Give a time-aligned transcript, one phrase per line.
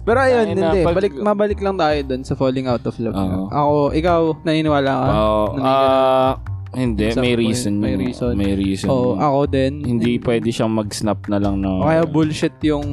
[0.00, 0.80] Pero ayun, na, hindi.
[0.82, 3.12] pag- Balik, mabalik lang tayo dun sa falling out of love.
[3.12, 3.46] Oo.
[3.52, 5.08] Ako, ikaw, naniniwala ka?
[5.12, 6.32] Oo, na may ah,
[6.70, 7.74] hindi, may reason.
[7.76, 8.32] may reason.
[8.32, 8.88] May reason.
[8.88, 9.82] Oo, ako din.
[9.82, 11.68] Hindi pwede siyang mag-snap na lang na...
[11.68, 12.86] O kaya bullshit yung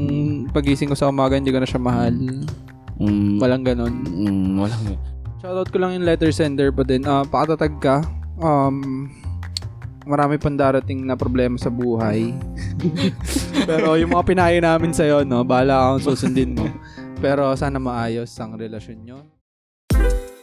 [0.50, 2.12] pagising ko sa umaga, hindi ko na siya mahal.
[2.98, 3.94] Mm, Walang ganon.
[4.04, 4.84] mm, walang...
[5.38, 7.06] Shoutout ko lang yung letter sender pa din.
[7.06, 7.96] Ah, pakatatag ka.
[8.42, 9.08] Um,
[10.08, 12.32] marami pang darating na problema sa buhay.
[13.68, 16.66] Pero yung mga pinayo namin sa'yo, no, bahala akong susundin mo.
[17.20, 19.20] Pero sana maayos ang relasyon nyo.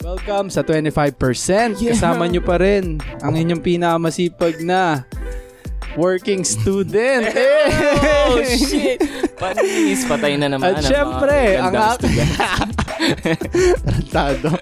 [0.05, 1.81] Welcome sa 25%.
[1.81, 1.97] Yeah.
[1.97, 5.09] Kasama nyo pa rin ang inyong pinakamasipag na
[5.97, 7.33] working student.
[8.25, 8.97] Oh, shit!
[9.37, 10.73] Panis, patay na naman.
[10.73, 12.33] At ang syempre, ang student.
[13.81, 14.55] Tarantado.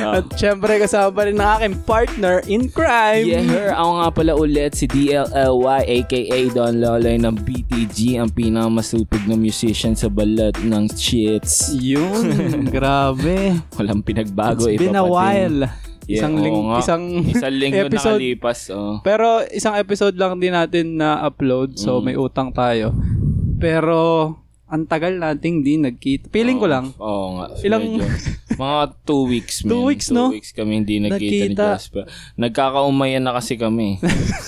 [0.00, 0.16] Oh.
[0.16, 3.26] At syempre, kasama pa rin ang aking partner in crime.
[3.26, 3.68] Yeah, her.
[3.72, 9.92] Ako nga pala ulit si DLLY aka Don Loloy ng BTG, ang pinakamasupig na musician
[9.92, 11.74] sa balat ng shits.
[11.74, 12.32] Yun,
[12.74, 13.58] grabe.
[13.76, 14.66] Walang pinagbago.
[14.66, 15.10] It's been a din.
[15.10, 15.60] while.
[16.08, 16.78] Yeah, isang oo ling, nga.
[16.82, 18.18] isang Isang linggo episode.
[18.18, 18.58] nakalipas.
[18.68, 18.98] Oh.
[19.00, 22.02] Pero isang episode lang din natin na upload so Mm.
[22.02, 22.90] may utang tayo.
[23.56, 24.34] Pero
[24.70, 26.30] ang tagal nating di nagkita.
[26.30, 26.94] Feeling ko lang.
[26.96, 27.46] Oo nga.
[27.60, 28.06] Ilang- medyo.
[28.60, 29.70] Mga two weeks, man.
[29.70, 30.28] Two weeks, no?
[30.28, 31.66] Two weeks kami hindi nagkita, ni Nagkita.
[31.74, 32.04] Jasper.
[32.36, 33.96] Nagkakaumayan na kasi kami.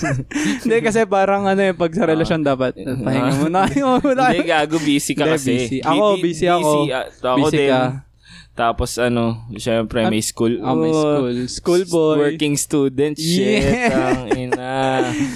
[0.63, 3.59] Hindi kasi parang ano eh pag sa relasyon dapat pahinga muna.
[3.65, 4.23] Pahinga muna.
[4.29, 4.77] hindi, gago.
[4.77, 5.55] Busy ka kasi.
[5.57, 5.77] busy.
[5.81, 6.69] Ako, di- busy ako.
[6.87, 7.69] ah, ako Busy din.
[7.69, 7.81] ka.
[8.53, 10.61] Tapos ano, syempre may school.
[10.61, 11.37] Ah, may Oh, school.
[11.49, 12.15] School boy.
[12.21, 13.17] Working student.
[13.17, 13.65] Shit.
[13.73, 14.13] Yeah.
[14.13, 14.69] Ang ina.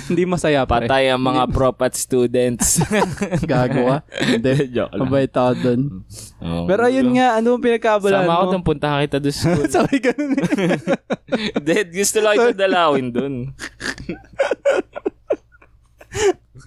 [0.05, 0.77] Hindi masaya pa.
[0.77, 2.77] Patay ang mga propat students.
[3.49, 4.05] Gagawa.
[4.13, 4.53] Hindi.
[4.75, 5.01] Joke lang.
[5.03, 5.81] Mabait ako dun.
[6.39, 6.65] Oo.
[6.65, 8.51] Pero ayun nga, ano ang pinagkabalaan Sama ako mo?
[8.51, 9.65] doon, punta kita doon school.
[9.67, 10.45] Sabi ganun eh.
[11.57, 13.33] Dead, gusto lang ito dalawin doon.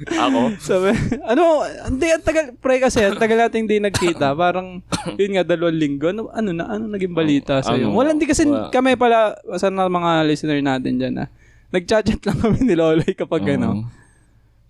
[0.08, 0.40] Ako?
[0.58, 0.88] Sabi,
[1.22, 1.44] ano,
[1.86, 4.32] hindi, ang tagal, pre kasi, ang tagal nating di nagkita.
[4.32, 4.80] Parang,
[5.14, 6.08] yun nga, dalawang linggo.
[6.08, 7.92] Ano, ano na, ano naging balita Oh, sa'yo?
[7.92, 7.96] ano?
[7.96, 8.72] Wala, hindi kasi Wala.
[8.72, 11.28] kami pala, sana mga listener natin dyan, ah.
[11.70, 13.54] Nag-chat-chat lang kami ni Loloy kapag Oo.
[13.54, 13.68] ano.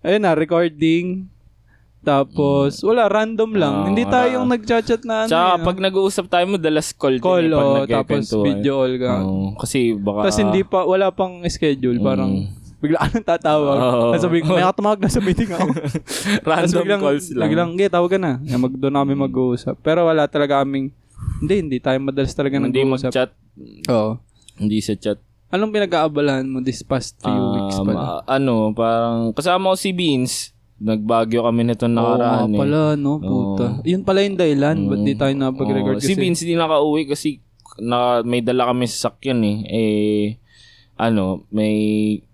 [0.01, 1.29] Ayun na, recording.
[2.01, 3.75] Tapos, wala, random lang.
[3.77, 5.29] Oo, hindi tayong nag-chat-chat na ano.
[5.29, 8.95] Tsaka eh, pag nag-uusap tayo, madalas call, call, din eh, pag oh, tapos video all
[8.97, 9.13] ka.
[9.21, 10.25] Oo, kasi baka...
[10.25, 12.01] Tapos hindi pa, wala pang schedule.
[12.01, 12.49] Parang,
[12.81, 13.77] bigla ka nang tatawag.
[13.77, 13.85] Mm.
[13.85, 14.05] Oo.
[14.11, 15.69] Tapos sabi ko, may katumawag na sa meeting ako.
[16.49, 17.47] Random biglang, calls lang.
[17.47, 18.31] Biglang, okay, tawag ka na.
[18.43, 19.77] Yan, mag, doon kami mag-uusap.
[19.79, 20.89] Pero wala talaga kaming,
[21.39, 23.07] hindi, hindi tayo madalas talaga hindi nag-uusap.
[23.07, 23.31] mag-chat.
[23.87, 24.17] Oo.
[24.57, 25.21] Hindi sa chat.
[25.47, 28.23] Anong pinag-aabalahan mo this past few Um, weeks pala?
[28.25, 30.55] ano, parang kasama ko si Beans.
[30.77, 32.57] Nagbagyo kami nito Oo nakaraan eh.
[32.57, 33.77] pala, no, puta.
[33.83, 34.73] Yun pala yung dahilan.
[34.81, 36.09] Ba't di tayo napag-record Oo, kasi?
[36.09, 37.37] si Vince di nakauwi kasi
[37.77, 39.57] na, may dala kami sa sakyan eh.
[39.63, 40.25] Eh,
[41.01, 41.73] ano, may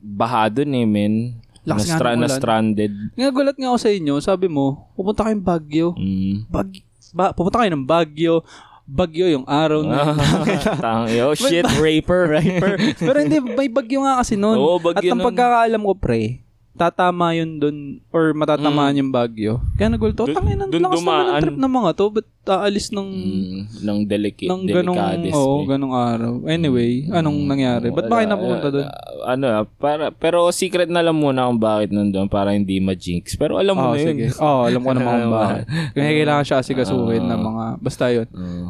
[0.04, 1.40] baha dun eh, men.
[1.64, 2.94] Lakas na, ng na stranded.
[3.16, 4.14] Nga gulat nga ako sa inyo.
[4.20, 5.96] Sabi mo, pupunta kayong Baguio.
[5.96, 6.48] Mm.
[6.48, 6.70] Bag,
[7.12, 8.44] ba, pupunta kayo ng Baguio.
[8.88, 10.16] Bagyo yung araw na.
[10.84, 12.28] Tang, yo, shit, raper.
[12.40, 12.96] Rapper.
[12.96, 14.56] Pero hindi, may bagyo nga kasi noon.
[14.56, 15.28] Oo, At bagyo ang nun.
[15.28, 16.47] pagkakaalam ko, pre,
[16.78, 17.78] tatama yun dun,
[18.10, 19.58] or matatamaan yung bagyo.
[19.74, 22.06] Kaya nagulto, tangin, ang lakas naman ng trip ng mga to.
[22.14, 24.98] Ba't aalis ng, Mm, ng delicate, ng ganong,
[25.34, 25.68] oo, eh.
[25.68, 26.34] ganong araw.
[26.46, 27.90] Anyway, anong nangyari?
[27.90, 28.86] Ba't ba kayo Wala, napupunta dun?
[28.86, 28.94] uh,
[29.28, 33.36] ano, ah, para, pero secret na lang muna kung bakit nandun para hindi ma-jinx.
[33.36, 34.08] Pero alam mo Oo, na yun.
[34.08, 34.26] sige.
[34.38, 35.64] Oo, alam ko naman kung bakit.
[35.92, 38.28] Kaya kailangan siya asigasuhin ng mga, basta yun.
[38.32, 38.70] Oo.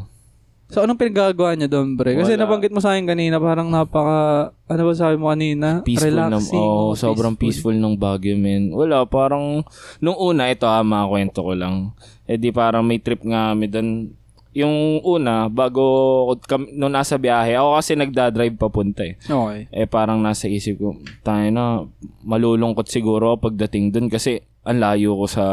[0.67, 2.11] So, anong pinagagawa niya doon, pre?
[2.11, 2.43] Kasi Wala.
[2.43, 5.79] nabanggit mo sa akin kanina, parang napaka, ano ba sabi mo kanina?
[5.87, 6.59] peaceful Relaxing.
[6.59, 8.75] oh, oo, sobrang peaceful, ng Baguio, men.
[8.75, 9.63] Wala, parang,
[10.03, 11.95] nung una, ito ha, makakwento ko lang.
[12.27, 14.11] Eh di parang may trip nga kami doon.
[14.57, 16.35] Yung una, bago,
[16.75, 19.15] nung nasa biyahe, ako kasi nagdadrive papunta eh.
[19.23, 19.71] Okay.
[19.71, 21.87] Eh parang nasa isip ko, tayo na,
[22.27, 25.45] malulungkot siguro pagdating doon kasi ang layo ko sa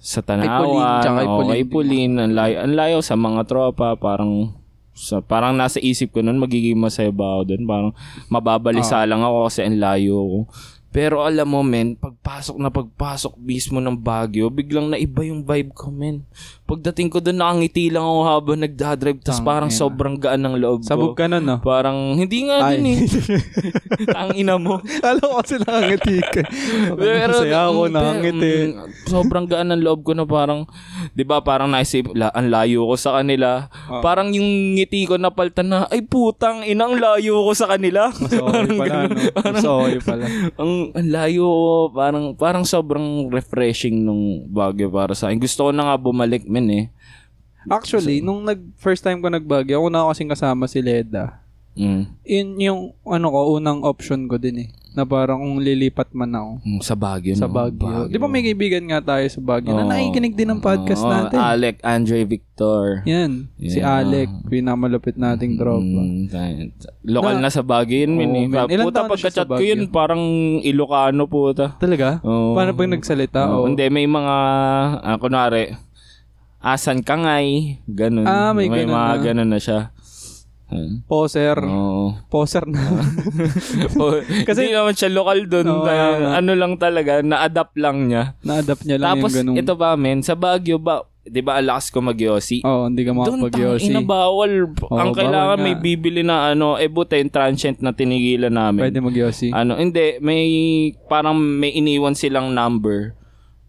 [0.00, 1.50] sa Tanawan, kay o Pauline.
[1.52, 4.56] kay Pauline, ang layo, ang layo sa mga tropa, parang
[4.90, 7.92] sa parang nasa isip ko noon magiging masaya ba ako doon parang
[8.28, 9.08] mababalisa Ah.
[9.08, 10.38] lang ako kasi ang layo ko
[10.90, 15.88] pero alam mo men pagpasok na pagpasok mismo ng Baguio biglang naiba yung vibe ko
[15.90, 16.26] men
[16.66, 19.78] pagdating ko doon nakangiti lang ako habang nagdadrive tapos Tang parang ina.
[19.78, 21.58] sobrang gaan ng loob Sabog ko ka nun, no?
[21.62, 22.78] parang hindi nga Ay.
[22.78, 22.98] din eh
[24.20, 26.42] ang ina mo Alam ko kasi nakangiti ka.
[26.96, 28.52] Pero, Masaya ako, mm, nakangiti.
[28.52, 28.72] mm,
[29.08, 30.66] sobrang gaan ng loob ko na parang,
[31.14, 33.68] di ba parang naisip, la, ang layo ko sa kanila.
[33.88, 34.02] Ah.
[34.02, 38.12] Parang yung ngiti ko napaltan na, ay putang, inang layo ko sa kanila.
[38.12, 39.16] Mas okay pala, no?
[39.54, 40.24] Mas okay pala.
[40.60, 41.48] ang, ang layo
[41.92, 45.36] parang, parang sobrang refreshing nung Baguio para sa akin.
[45.36, 46.86] Gusto ko na nga bumalik, men eh.
[47.68, 51.44] Actually, nung nag first time ko nagbagyo, ako na kasing kasama si Leda.
[51.76, 52.02] Mm.
[52.24, 54.70] Yun yung ano ko, unang option ko din eh.
[54.90, 57.34] Na parang kung lilipat man ako Mm, Sa Baguio.
[57.34, 57.52] sa no?
[57.52, 58.06] Baguio.
[58.06, 59.88] Di ba may kaibigan nga tayo sa Baguio na Oo.
[59.88, 61.38] nakikinig din ng podcast Oo, natin?
[61.38, 63.02] Alec, Andre Victor.
[63.04, 63.98] Yan, si Yeah.
[63.98, 65.80] Alec, pinamalupit nating tropa.
[65.80, 66.26] Mm,
[67.02, 68.50] lokal Na- na, sa Baguio yun, men.
[68.50, 69.94] Ilan puta, na pagka-chat ko yun, Baguio?
[69.94, 70.22] parang
[70.60, 71.74] Ilocano puta.
[71.76, 72.18] Talaga?
[72.22, 72.52] Oo.
[72.52, 73.40] Paano pag nagsalita?
[73.46, 73.66] Oo, Oo.
[73.66, 74.36] Hindi, may mga,
[74.98, 75.70] ah, kunwari,
[76.58, 78.26] asan ka ngay, ganun.
[78.26, 79.22] Ah, may ganun mga na.
[79.22, 79.94] ganun na siya.
[80.70, 81.02] Hmm.
[81.04, 81.58] Poser.
[81.66, 82.14] Oo.
[82.30, 82.78] Poser na.
[84.48, 85.66] Kasi hindi naman siya lokal doon.
[85.66, 86.30] Oo, kaya nga.
[86.38, 88.38] ano lang talaga, na-adapt lang niya.
[88.46, 89.56] Na-adapt niya lang Tapos, yung ganung...
[89.58, 92.62] ito ba, men, sa Baguio ba, di ba, alakas ko mag-Yossi?
[92.62, 93.90] Oo, hindi ka Doon, makapag-yossi.
[93.90, 94.52] tangina, bawal.
[94.70, 95.64] Ang bawal kailangan nga.
[95.66, 98.88] may bibili na ano, eh buta yung transient na tinigilan namin.
[98.88, 99.52] Pwede mag-yossi.
[99.52, 100.42] Ano, hindi, may
[101.10, 103.18] parang may iniwan silang number.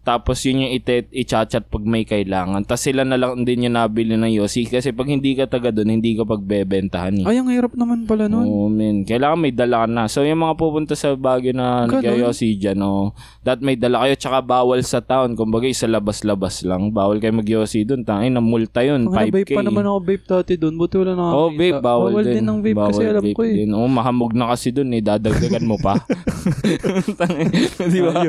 [0.02, 2.66] Tapos yun yung ite- i-chat pag may kailangan.
[2.66, 4.66] Tapos sila na lang din yung nabili ng Yossi.
[4.66, 7.26] Kasi pag hindi ka taga doon, hindi ka pagbebentahan eh.
[7.30, 8.42] Ay, ang hirap naman pala nun.
[8.42, 9.06] Oo, men.
[9.06, 10.10] Kailangan may dala ka na.
[10.10, 13.14] So, yung mga pupunta sa Baguio na nag-Yossi dyan, oh,
[13.46, 14.18] that may dala kayo.
[14.18, 15.38] Tsaka bawal sa town.
[15.38, 16.90] Kumbaga, sa labas-labas lang.
[16.90, 18.02] Bawal kayo mag-Yossi doon.
[18.02, 19.06] Tangin, na multa yun.
[19.06, 19.30] Ang 5K.
[19.30, 20.74] vape pa naman ako vape dati doon.
[20.74, 21.38] Buti wala nakakita.
[21.38, 22.42] Oh, vape, bawal, din.
[22.42, 23.54] ang vape Bawal kasi alam vape ko eh.
[23.54, 23.70] Din.
[23.70, 25.02] Oh, mahamog na kasi doon eh.
[25.02, 25.94] Dadagdagan mo pa.
[27.22, 27.46] Tangin,
[27.86, 28.26] Di ba?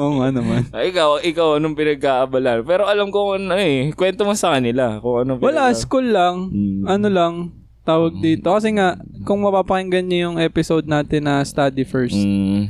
[0.00, 0.64] Oo nga naman.
[0.72, 2.64] Ay, ikaw, ikaw, anong pinagkaabalan?
[2.64, 3.92] Pero alam ko kung ano eh.
[3.92, 4.96] Kwento mo sa kanila.
[4.98, 6.48] Kung anong Wala, school lang.
[6.48, 6.84] Mm.
[6.88, 7.34] Ano lang,
[7.84, 8.48] tawag dito.
[8.48, 12.64] Kasi nga, kung mapapakinggan niyo yung episode natin na study first, Mm,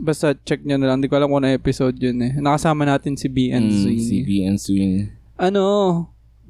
[0.00, 0.98] basta check nyo na lang.
[0.98, 2.32] Hindi ko alam kung ano episode yun eh.
[2.40, 4.00] Nakasama natin si B and mm, Zwing.
[4.02, 4.92] CB and Swing.
[5.36, 5.64] Ano,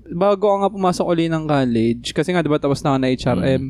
[0.06, 3.62] bago ka nga pumasok uli ng college, kasi nga diba tapos na ako na HRM,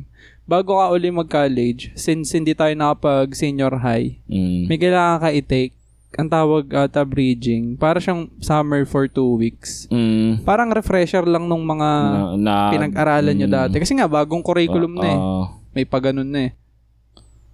[0.43, 4.67] bago ka uli mag-college, since hindi tayo nakapag senior high, Mm.
[4.67, 5.73] may kailangan ka i-take.
[6.21, 7.81] Ang tawag ata bridging.
[7.81, 9.89] Para siyang summer for two weeks.
[9.89, 13.77] Mm, Parang refresher lang nung mga na, na, pinag-aralan nyo mm, dati.
[13.81, 15.19] Kasi nga, bagong curriculum na eh.
[15.19, 16.53] ah, May pa ganun na eh.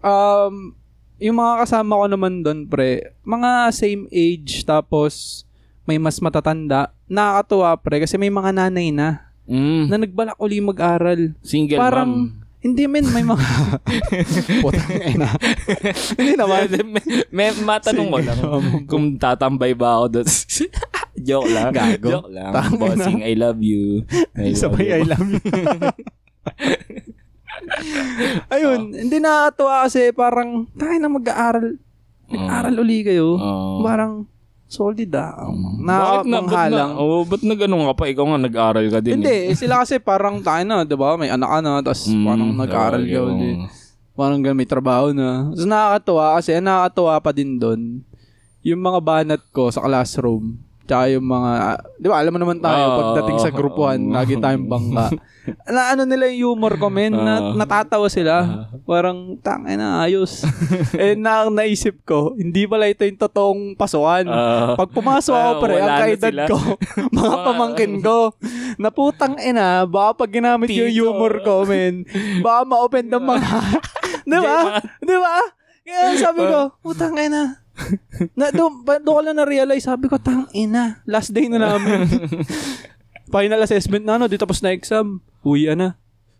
[0.02, 0.74] Um,
[1.18, 5.42] yung mga kasama ko naman doon, pre, mga same age, tapos
[5.86, 6.94] may mas matatanda.
[7.06, 11.34] Nakakatuwa, pre, kasi may mga nanay na, mm, na nagbalak uli mag-aral.
[11.42, 12.47] single Parang, mom.
[12.68, 13.46] Hindi men, may mga...
[14.64, 15.28] Putang ina.
[16.20, 16.68] hindi naman.
[16.84, 18.38] may, may matanong mo lang
[18.84, 20.28] kung tatambay ba ako doon.
[21.28, 21.72] Joke lang.
[21.72, 22.08] Gago.
[22.20, 22.52] Joke lang.
[22.52, 22.78] Tama na.
[22.78, 24.04] Bossing, I love you.
[24.36, 24.94] I love Sabay, you.
[24.94, 25.42] I love you.
[28.52, 31.74] Ayun, hindi nakakatuwa kasi parang, tayo na mag-aaral.
[32.28, 33.34] Nag-aaral uli kayo.
[33.34, 33.82] Oo.
[33.82, 34.28] Parang,
[34.68, 35.48] solid ah.
[35.48, 38.04] Bakit na, ba't na, oh, ba't na ganun ka pa?
[38.12, 39.18] Ikaw nga nag-aral ka din.
[39.18, 41.16] Hindi, eh, sila kasi parang tayo na, 'di ba?
[41.16, 43.56] May anak ka na, tapos Mm, parang nag-aaral ka ulit.
[44.12, 45.48] Parang may trabaho na.
[45.50, 47.80] Tapos nakakatuwa kasi, nakakatuwa pa din doon,
[48.60, 52.58] yung mga banat ko sa classroom, tsaka yung mga, ah, di ba, alam mo naman
[52.64, 52.96] tayo, Oo.
[52.96, 55.12] pagdating sa group 1, lagi tayong bangka.
[55.74, 57.60] na ano nila yung humor ko, men, na, Oo.
[57.60, 58.64] natatawa sila.
[58.88, 60.48] Parang, tangay na, ayos.
[60.96, 64.24] eh, na, naisip ko, hindi pala ito yung totoong pasukan.
[64.32, 64.72] Ah.
[64.80, 66.44] Pag pumasok ako, Ah, pre, wala ang na kaedad sila.
[66.48, 66.56] ko,
[67.12, 68.18] mga pamangkin ko,
[68.80, 71.04] na putang ina, baka pag ginamit yung Tito.
[71.04, 72.08] humor ko, men,
[72.40, 73.52] baka ma-open ng mga,
[74.24, 74.58] di ba?
[75.04, 75.36] Di ba?
[75.84, 77.60] Kaya sabi ko, putang ina.
[78.34, 82.06] Na, doon, doon ko lang na-realize, sabi ko, tang ina, last day na namin.
[83.34, 85.20] Final assessment na, ano, di tapos na exam.
[85.44, 85.94] Uwi na.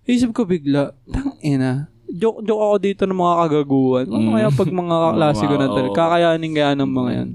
[0.08, 1.86] Isip ko bigla, tang ina.
[2.08, 4.06] Joke, joke ako dito ng mga kagaguhan.
[4.08, 4.34] Ano Mm.
[4.34, 5.94] kaya pag mga kaklase ko na talaga?
[5.94, 7.28] Kakayanin kaya ng mga yan.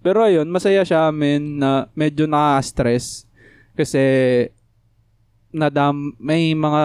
[0.00, 3.24] Pero ayun, masaya siya amin na medyo nakaka-stress
[3.72, 4.04] kasi
[5.50, 6.82] nadam may mga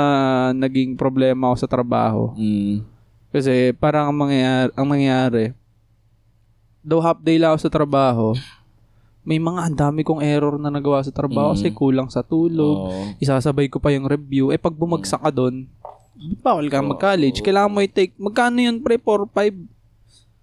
[0.56, 2.32] naging problema ako sa trabaho.
[2.40, 2.88] Mm.
[3.30, 5.44] Kasi parang ang mangyayari, ang mangyayari
[6.86, 8.38] though half day lang ako sa trabaho,
[9.22, 11.54] may mga ang dami kong error na nagawa sa trabaho Mm.
[11.56, 12.78] kasi kulang sa tulog.
[12.86, 13.18] Oo.
[13.18, 14.54] Isasabay ko pa yung review.
[14.54, 15.66] Eh pag bumagsak ka doon,
[16.40, 17.42] bawal ka mag-college.
[17.42, 18.96] Kailangan mo i-take, magkano yun pre?
[18.96, 19.66] 4-5?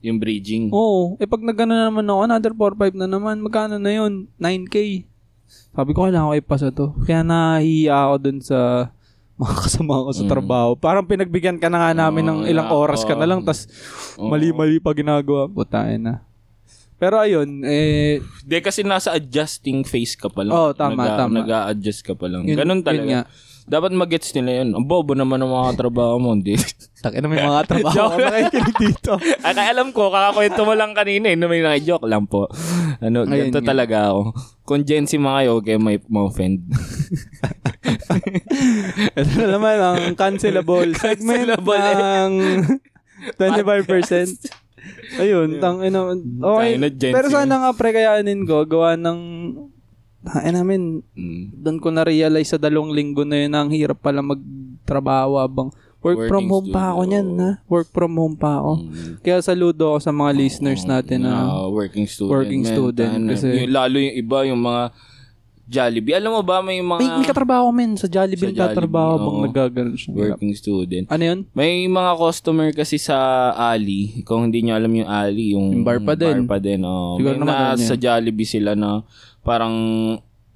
[0.03, 0.67] Yung bridging.
[0.69, 1.15] Oo.
[1.17, 4.27] Eh pag nagano na naman ako, another 4-5 na naman, magkano na yun?
[4.37, 5.07] 9K.
[5.71, 6.91] Sabi ko, kailangan ko ipasa to.
[7.01, 8.91] Kaya nahihiya ako dun sa
[9.33, 10.33] mga kasama ko sa Mm.
[10.33, 10.71] trabaho.
[10.75, 13.71] Parang pinagbigyan ka na nga namin ng Oo, ilang oras ka na lang, tas
[14.19, 15.47] mali-mali pa ginagawa.
[15.47, 16.27] Putain na.
[17.03, 20.55] Pero ayun, eh, Di kasi nasa adjusting phase ka pa lang.
[20.55, 21.35] Oo, tama, Nag- tama.
[21.43, 22.47] Nag-a-adjust ka pa lang.
[22.47, 23.11] Yun- Ganun yun talaga.
[23.11, 23.23] nga.
[23.63, 24.71] Dapat magets nila yun.
[24.73, 26.31] Ang bobo naman ng mga trabaho mo.
[26.31, 26.55] Hindi.
[27.03, 29.13] takin na may mga trabaho ka makikinig dito.
[29.45, 31.35] Ay, kaya alam ko, kakakwento mo lang kanina eh.
[31.35, 32.47] No, may joke lang po.
[32.99, 33.67] Ano, Ayun ganito nga.
[33.75, 34.21] talaga ako.
[34.63, 36.63] Kung Gen Z mga kayo, okay, may ma-offend.
[39.13, 41.95] Ito na naman ang cancelable segment Cancelable, eh.
[41.99, 42.33] ng
[43.35, 44.62] 25%.
[45.15, 46.11] Ayun, tang ina.
[46.11, 46.75] Okay.
[46.75, 49.21] Na, Gen Pero sana nga pre kayanin ko gawa ng
[50.25, 51.51] ay namin Mm.
[51.57, 55.69] doon ko na realize sa dalawang linggo na yun ang hirap pala magtrabaho habang
[56.01, 57.11] Work from Working home pa ako studio.
[57.13, 57.51] niyan, ha?
[57.65, 58.73] Work from home pa ako.
[59.23, 62.33] Kaya saludo ako sa mga listeners natin na Ah, working student.
[62.33, 62.71] working man.
[62.73, 64.83] student, Ano, kasi- yung, lalo yung iba, yung mga
[65.63, 66.19] Jollibee.
[66.19, 69.37] Alam mo ba, may mga may, may katrabaho men sa Jollibee Sa Jollibee, tatrabaho bang
[69.39, 69.45] oo.
[69.47, 70.11] nagaganon siya.
[70.11, 71.07] working student.
[71.07, 71.41] Ano yun?
[71.55, 74.27] May mga customer kasi sa Ali.
[74.27, 76.45] Kung hindi nyo alam yung Ali, yung, Yung bar pa din.
[76.45, 77.15] Bar pa din, oh.
[77.17, 79.07] Siguro May na, sa Jollibee sila na
[79.47, 79.75] parang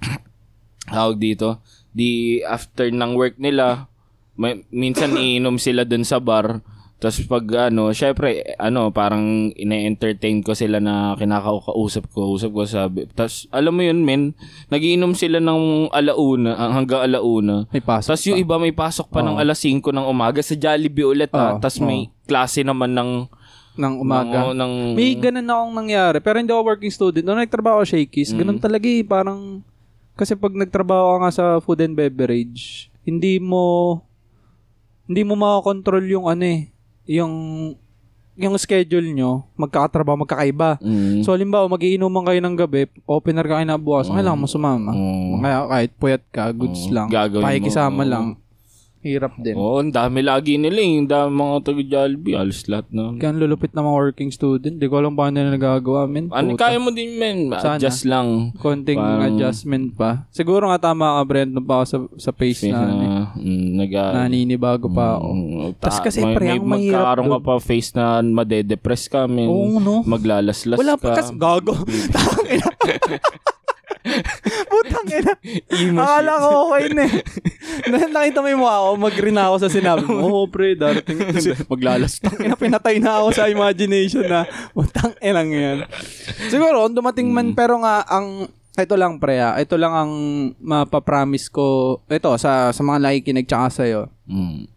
[0.95, 1.63] tawag dito.
[1.95, 3.87] Di after ng work nila,
[4.35, 6.61] may, minsan iinom sila dun sa bar.
[6.97, 13.05] Tapos pag ano, syempre, ano, parang ine-entertain ko sila na kinakausap ko, usap ko sabi.
[13.13, 14.33] Tapos alam mo yun, men,
[14.67, 17.69] nagiinom sila ng alauna, ah, hanggang alauna.
[17.69, 21.05] May pasok Tapos yung iba may pasok pa ng alas 5 ng umaga sa Jollibee
[21.05, 21.61] ulit Oo, ah.
[21.61, 23.29] Tapos may klase naman ng
[23.77, 24.49] ng umaga.
[24.49, 26.19] ng, ng May ganun akong nangyari.
[26.25, 27.29] Pero hindi ako working student.
[27.29, 28.39] Nung nagtrabaho ako Shakey's, Mm.
[28.41, 29.05] ganun talaga eh.
[29.05, 29.61] Parang,
[30.17, 34.01] kasi pag nagtrabaho ka nga sa food and beverage, hindi mo,
[35.05, 36.73] hindi mo makakontrol yung ano eh,
[37.07, 37.33] yung,
[38.37, 40.77] yung schedule nyo, magkakatrabaho, magkakaiba.
[40.79, 41.25] Mm.
[41.25, 44.93] So, halimbawa, magiinuman kayo ng gabi, opener ka kayo na bukas, kailangan mo sumama.
[44.93, 45.41] Mm.
[45.41, 47.09] Kaya kahit puyat ka, goods Oo, lang.
[47.09, 48.11] gagawin mo, Pakikisama oo.
[48.11, 48.27] lang.
[48.99, 49.55] Hirap din.
[49.55, 50.99] Oo, ang dami lagi nila eh.
[50.99, 52.35] Ang dami mga taga Jollibee.
[52.35, 53.15] Alos lahat na.
[53.15, 54.75] Kaya ang lulupit ng mga working student.
[54.77, 56.27] Di ko alam paano nila nagagawa, men.
[56.29, 57.53] Ano, kaya mo din, men.
[57.53, 57.79] Sana.
[57.79, 58.51] Adjust lang.
[58.57, 60.27] konting Parang- adjustment pa.
[60.29, 63.07] Siguro nga tama ka, Brent, nung pa ako sa, sa pace Face na, ano, eh,
[63.07, 65.29] na, mm, naga, naninibago pa ako.
[65.31, 69.27] Mm, Tas ta- kasi, may, pre, may mahirap magkakaroon ka pa face na madedepress ka,
[69.27, 69.47] men.
[69.47, 70.03] Oo, no?
[70.03, 71.03] Maglalaslas Wala ka.
[71.05, 71.77] pa kasi, gago.
[74.07, 74.33] Tang ina.
[74.71, 75.33] Putang ina.
[75.83, 77.23] Emo Akala ko okay na eh.
[78.15, 80.23] Nakita mo yung mukha ko, mag-green ako sa sinabi mo.
[80.23, 81.19] Oo, pre, darating.
[81.73, 85.79] Maglalas Tang ina, pinatay na ako sa imagination na, putang inang yan.
[86.49, 88.47] Siguro, kung dumating man, pero nga, ang,
[88.77, 90.13] ito lang pre ah, ito lang ang
[90.61, 94.13] mapapromise ko, ito, sa, sa mga nakikinig tsaka sa'yo.
[94.29, 94.69] Mm.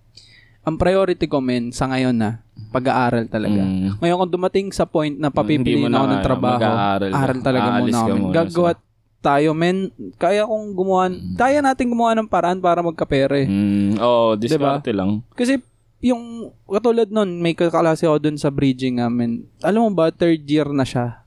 [0.69, 3.63] Ang priority ko men sa ngayon na pag-aaral talaga.
[3.63, 3.97] Mm.
[3.97, 6.61] Ngayon kung dumating sa point na papipiliin na ako ng trabaho,
[7.09, 8.19] aral talaga Aalis muna kami.
[8.21, 8.71] muna Gagawa
[9.19, 11.35] tayo men, kaya kong gumawa, Mm.
[11.35, 13.43] kaya natin gumawa ng paraan para magkapere.
[13.45, 13.99] Mm.
[13.99, 15.19] Oo, diskarte lang.
[15.33, 15.59] Kasi
[15.99, 19.43] yung katulad nun, may kakalase ako dun sa bridging namin.
[19.59, 21.19] Alam mo ba, third year na siya.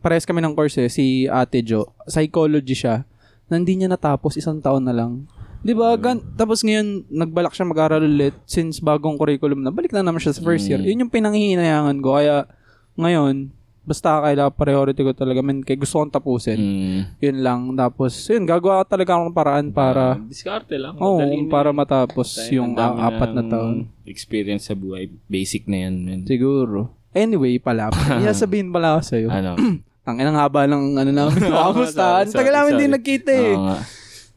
[0.00, 1.92] Pares kami ng course eh, si Ate Jo.
[2.04, 3.04] Psychology siya.
[3.46, 5.28] Nandi niya natapos, isang taon na lang.
[5.60, 5.92] Di ba?
[5.94, 9.68] Gan- tapos ngayon, nagbalak siya mag-aral ulit since bagong curriculum na.
[9.68, 10.80] Balik na naman siya sa first year.
[10.80, 12.16] Yun yung pinanghihinayangan ko.
[12.16, 12.48] Kaya
[12.94, 13.52] ngayon,
[13.86, 15.38] basta kailangan priority ko talaga.
[15.40, 16.58] Man, kaya gusto kong tapusin.
[16.58, 17.00] Mm.
[17.22, 17.60] Yun lang.
[17.78, 20.98] Tapos, yun, gagawa ko talaga akong paraan para, Diskarte lang.
[20.98, 23.86] oo, Madali na para matapos Tayo, yung ah, apat na taon.
[24.02, 25.06] Experience sa buhay.
[25.30, 26.20] Basic na yan, man.
[26.26, 26.90] Siguro.
[27.14, 27.88] Anyway, pala.
[28.20, 29.28] Iya sabihin pala ako sa'yo.
[29.30, 29.54] Ano?
[30.06, 31.40] Ang inang haba ng ano namin.
[31.50, 32.22] Kamusta?
[32.26, 33.54] Ang tagal namin din nagkita eh.
[33.54, 33.78] Oo nga.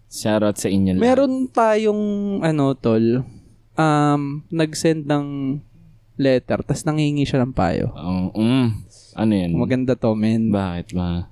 [0.09, 1.01] Shoutout sa inyo lang.
[1.01, 2.01] Meron tayong,
[2.41, 3.21] ano, tol,
[3.77, 5.25] um, nag-send ng
[6.19, 7.95] letter, tas nangingi siya ng payo.
[7.95, 8.67] Um, mm,
[9.19, 9.51] ano yan?
[9.53, 10.49] Maganda to, men.
[10.49, 11.27] Bakit ba?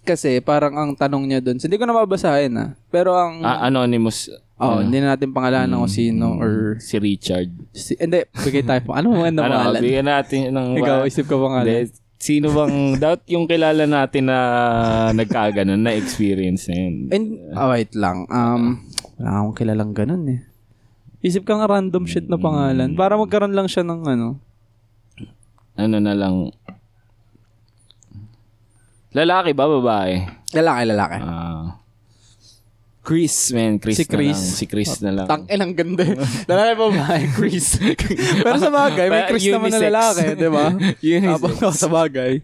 [0.00, 2.70] Kasi parang ang tanong niya doon, hindi ko na mabasahin ah.
[2.88, 4.28] Pero ang, Ah, anonymous.
[4.54, 7.48] oh, hindi na natin pangalanan kung sino or, Si Richard.
[7.72, 9.00] si, hindi, bigay tayo pa.
[9.00, 9.80] Ano mo ang ano, pangalan?
[9.80, 10.68] bigyan natin ng...
[10.80, 11.88] Ikaw, isip ka pangalan.
[11.88, 14.38] Hindi, Sino bang, doubt yung kilala natin na
[15.12, 16.94] nagkaganon, na experience na yun.
[17.08, 18.24] And, oh, wait lang.
[18.28, 18.84] Um,
[19.16, 20.40] wala akong kilalang ganun eh.
[21.20, 22.92] Isip ka nga random shit na pangalan.
[22.92, 24.36] Para magkaroon lang siya ng ano.
[25.74, 26.52] Ano na lang.
[29.14, 30.26] Lalaki ba, babae?
[30.50, 31.18] Lalaki, lalaki.
[31.22, 31.78] Ah.
[33.04, 33.76] Chris, man.
[33.76, 34.32] Chris Si na Chris.
[34.34, 34.56] lang.
[34.56, 35.26] Si Chris na lang.
[35.28, 36.02] Tang ang ganda.
[36.50, 37.04] lalaki pa ba?
[37.36, 37.66] Chris.
[38.40, 40.66] Pero sa bagay, may Chris naman na lalaki, di ba?
[41.04, 41.60] Unisex.
[41.60, 42.40] Tapos sa bagay.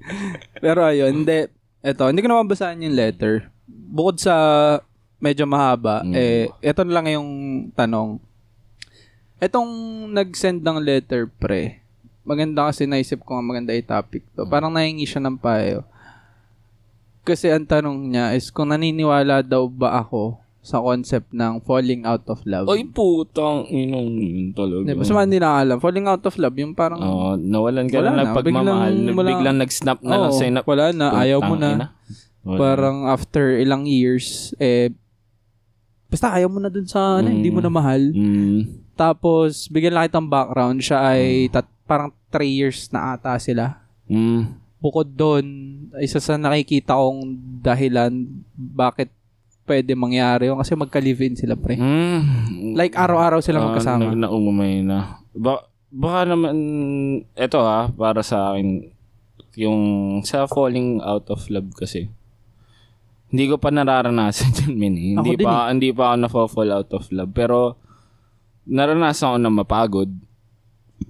[0.61, 1.49] Pero ayun, hindi.
[1.81, 3.49] Eto, hindi ko naman basahin yung letter.
[3.67, 4.35] Bukod sa
[5.17, 6.13] medyo mahaba, Mm.
[6.13, 7.29] eh, eto na lang yung
[7.73, 8.21] tanong.
[9.41, 9.69] Etong
[10.13, 11.81] nag-send ng letter, pre,
[12.21, 14.45] maganda kasi naisip ko nga maganda yung topic to.
[14.45, 15.89] Parang nahingi siya ng payo.
[17.31, 22.27] Kasi ang tanong niya is kung naniniwala daw ba ako sa concept ng falling out
[22.27, 22.69] of love.
[22.69, 24.85] Ay, putang inong yun talaga.
[24.85, 25.03] Di ba?
[25.03, 28.23] Sa mga hindi nakakalam, falling out of love, yung parang, Oo, nawalan ka Wala na
[28.23, 28.93] na, pagmamahal.
[28.93, 31.71] biglang- wala- Biglang nag-snap na lang Oo, sa'yo na, wala na, ayaw mo "Putang na.
[31.73, 31.87] ina."
[32.41, 32.59] Wala.
[32.59, 34.27] Parang after ilang years,
[34.59, 34.93] eh,
[36.07, 37.35] basta ayaw mo na dun sa, ano, Mm.
[37.35, 38.03] hindi mo na mahal.
[38.13, 38.61] Mm.
[38.95, 43.81] Tapos, bigyan lang kitang background, siya ay tat- parang 3 years na ata sila.
[44.05, 44.60] Mm.
[44.81, 45.45] Bukod doon,
[46.01, 48.13] isa sa nakikita kong dahilan
[48.57, 49.13] bakit
[49.69, 51.77] pwede mangyari yun kasi magka-live-in sila, pre.
[51.77, 52.75] Mm.
[52.75, 54.11] Like, araw-araw sila Ah, magkasama.
[54.11, 55.21] Na, naumumay na.
[55.31, 56.55] Ba, baka naman,
[57.37, 58.89] eto ha, para sa akin,
[59.55, 59.81] yung
[60.25, 62.11] sa falling out of love kasi,
[63.31, 64.95] hindi ko pa nararanasan yun, min.
[64.99, 65.15] eh.
[65.15, 67.31] Hindi pa, hindi pa ako na-fall out of love.
[67.31, 67.79] Pero,
[68.67, 70.11] naranasan ko na mapagod.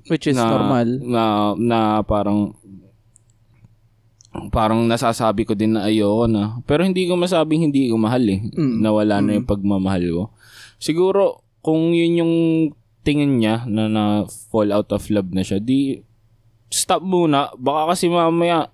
[0.07, 0.89] Which is na, normal.
[1.01, 1.23] Na,
[1.57, 2.53] na parang
[4.51, 6.63] parang nasasabi ko din na ayoko na.
[6.65, 8.41] Pero hindi ko masabing hindi ko mahal eh.
[8.55, 8.79] Mm.
[8.79, 10.25] Nawala na yung pagmamahal ko.
[10.79, 12.35] Siguro, kung yun yung
[13.03, 14.03] tingin niya na na
[14.53, 15.99] fall out of love na siya, di
[16.71, 17.51] stop muna.
[17.59, 18.71] Baka kasi mamaya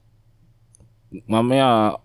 [1.24, 1.96] mamaya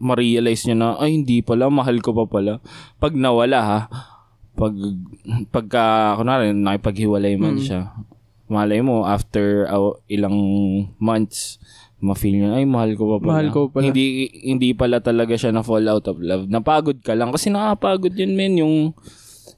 [0.00, 2.64] ma-realize niya na ay hindi pala mahal ko pa pala.
[2.96, 3.78] Pag nawala ha,
[4.56, 4.72] pag
[5.52, 7.64] pagka kunwari nakipaghiwalay man Mm.
[7.64, 7.80] siya.
[8.50, 10.34] Malay mo after uh, ilang
[10.98, 11.60] months
[12.00, 13.30] ma-feel niya ay mahal ko pa pala.
[13.36, 13.84] Mahal ko pala.
[13.86, 14.04] Hindi
[14.42, 16.48] hindi pala talaga siya na fall out of love.
[16.48, 18.74] Napagod ka lang kasi nakapagod yun men yung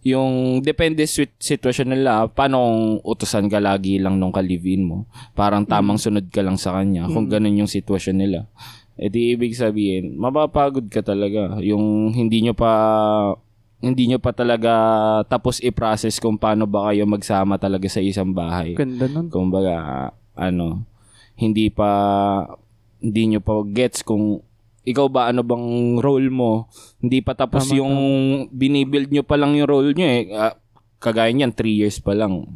[0.02, 5.06] yung depende sa sitwasyon nila, paano kung utusan ka lagi lang nung kalivin mo?
[5.32, 6.02] Parang tamang Mm.
[6.02, 8.50] sunod ka lang sa kanya kung ganun yung sitwasyon nila.
[8.98, 11.62] E di ibig sabihin, mapapagod ka talaga.
[11.62, 12.72] Yung hindi nyo pa
[13.78, 14.72] hindi nyo pa talaga
[15.26, 18.74] tapos i-process kung paano ba kayo magsama talaga sa isang bahay.
[18.74, 19.26] Ganda nun.
[19.30, 20.86] Kumbaga, ano,
[21.36, 21.90] hindi pa
[23.02, 24.40] hindi nyo pa gets kung
[24.82, 26.66] ikaw ba ano bang role mo.
[26.98, 27.94] Hindi pa tapos Tama, yung
[28.50, 30.22] binibuild nyo pa lang yung role nyo eh.
[30.34, 30.54] Ah,
[30.98, 32.46] kagaya niyan, 3 years pa lang.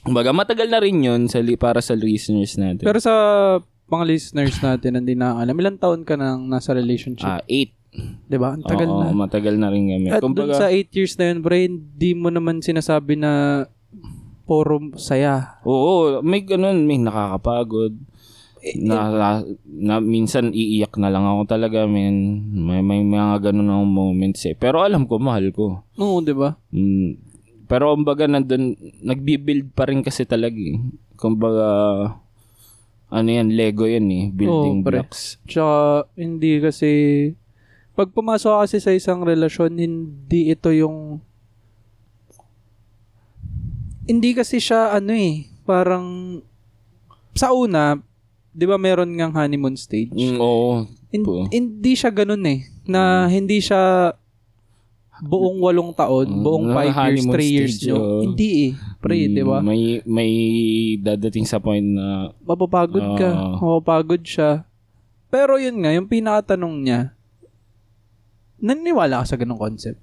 [0.00, 2.84] Kumbaga, matagal na rin yun sa, li- para sa listeners natin.
[2.84, 3.12] Pero sa
[3.88, 7.28] mga listeners natin, hindi na alam, ilang taon ka nang nasa relationship?
[7.28, 8.28] ah, 8.
[8.28, 8.52] Di ba?
[8.52, 9.16] Ang tagal Oo, na.
[9.16, 10.08] matagal na rin kami.
[10.08, 13.64] At dun Kumbaga, sa 8 years na yun, Bray, hindi mo naman sinasabi na
[14.48, 15.60] puro saya.
[15.62, 17.92] oo, may ganun, may nakakapagod.
[18.58, 19.28] Eh, na, na,
[19.62, 22.42] na- minsan iiyak na lang ako talaga, men.
[22.58, 24.56] May, may mga ganun akong moments eh.
[24.58, 25.86] Pero alam ko, mahal ko.
[25.94, 26.58] Oo, di ba?
[26.74, 27.20] Mm,
[27.70, 28.74] pero kumbaga nandun,
[29.04, 30.80] nagbi-build pa rin kasi talaga eh.
[31.14, 31.68] Kumbaga,
[33.08, 34.24] ano yan, Lego yan eh.
[34.34, 35.06] Building Oo, pre.
[35.06, 35.38] blocks.
[35.46, 36.90] Tsaka, hindi kasi,
[37.94, 41.22] pag pumasok ka kasi sa isang relasyon, hindi ito yung,
[44.08, 46.40] hindi kasi siya, ano eh, parang,
[47.30, 48.00] sa una,
[48.50, 50.10] di ba meron ngang honeymoon stage?
[50.10, 50.88] Mm, oo.
[51.08, 51.48] Po.
[51.48, 54.12] hindi siya ganun eh, na hindi siya
[55.18, 57.96] buong walong taon, Mm, buong na five years, honeymoon three years stage, nyo.
[57.96, 58.20] oo.
[58.22, 59.58] Hindi eh, pre, Mm, di ba?
[59.60, 60.32] May, may
[60.98, 63.56] dadating sa point na, Mapapagod ka, Oo.
[63.78, 64.64] mapapagod siya.
[65.28, 67.00] Pero yun nga, yung pinakatanong niya,
[68.58, 70.00] naniniwala ka sa ganung concept?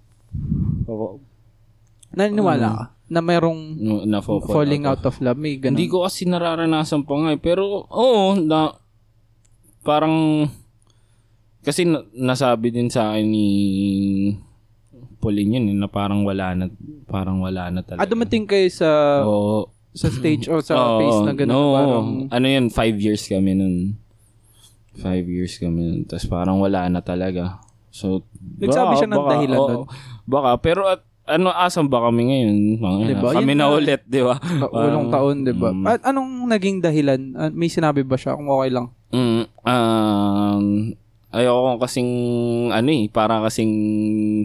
[2.12, 5.38] Naniniwala ka na merong na fall falling out of love?
[5.38, 5.78] May ganun.
[5.78, 7.40] Hindi ko kasi nararanasan pa nga eh.
[7.40, 8.74] Pero, oo, na,
[9.82, 10.46] parang,
[11.62, 13.48] kasi na- nasabi din sa akin ni
[15.18, 16.66] Pauline yun na parang wala na,
[17.06, 18.06] parang wala na talaga.
[18.06, 18.90] Ah, dumating kayo sa
[19.22, 19.70] Oo.
[19.90, 21.50] sa stage or sa Oo, phase na ganun.
[21.50, 23.98] no, parang, ano yun, five years kami nun.
[24.96, 26.00] Five years kami nun.
[26.06, 27.58] Tapos parang wala na talaga.
[27.90, 29.82] So, Nagsabi siya ng dahilan oo, nun?
[30.26, 32.56] Baka, pero at, ano, asan ba kami ngayon?
[32.78, 33.30] Mga, Diba?
[33.32, 33.76] Kami Yun na nga.
[33.76, 34.36] ulit, di ba?
[34.74, 35.70] walong taon, di ba?
[35.70, 35.86] mm.
[35.86, 37.22] At anong naging dahilan?
[37.34, 38.94] Ah, May sinabi ba siya kung okay lang?
[39.10, 40.66] Mm, um,
[41.30, 42.10] ayoko kasing,
[42.70, 43.74] ano eh, para kasing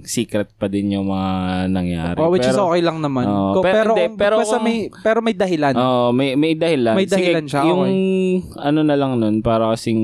[0.02, 1.30] secret pa din yung mga
[1.68, 2.18] nangyari.
[2.18, 3.24] Oh, which is Pero- okay lang naman.
[3.24, 5.74] Oo, Ko- pero- pero, hindi, pero basta kung- may, pero may dahilan.
[5.74, 6.94] Oo, may, may dahilan.
[6.94, 7.94] May dahilan Sige, siya, Yung, okay.
[8.58, 10.02] ano na lang nun, para kasing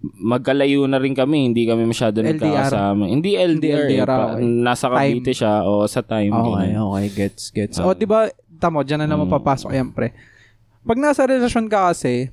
[0.00, 2.32] magkalayo na rin kami, hindi kami masyado LDR.
[2.32, 3.04] nagkakasama.
[3.04, 4.44] Hindi LDR, eh, LDR, pa- okay.
[4.44, 6.32] nasa Cavite siya o sa time.
[6.32, 6.88] Okay, ganun.
[6.90, 7.06] okay.
[7.10, 7.76] Gets, gets.
[7.78, 7.92] Oo.
[7.92, 9.34] o, di ba, tamo, dyan na naman Mm.
[9.36, 10.16] papasok yan, pre.
[10.80, 12.32] Pag nasa relasyon ka kasi,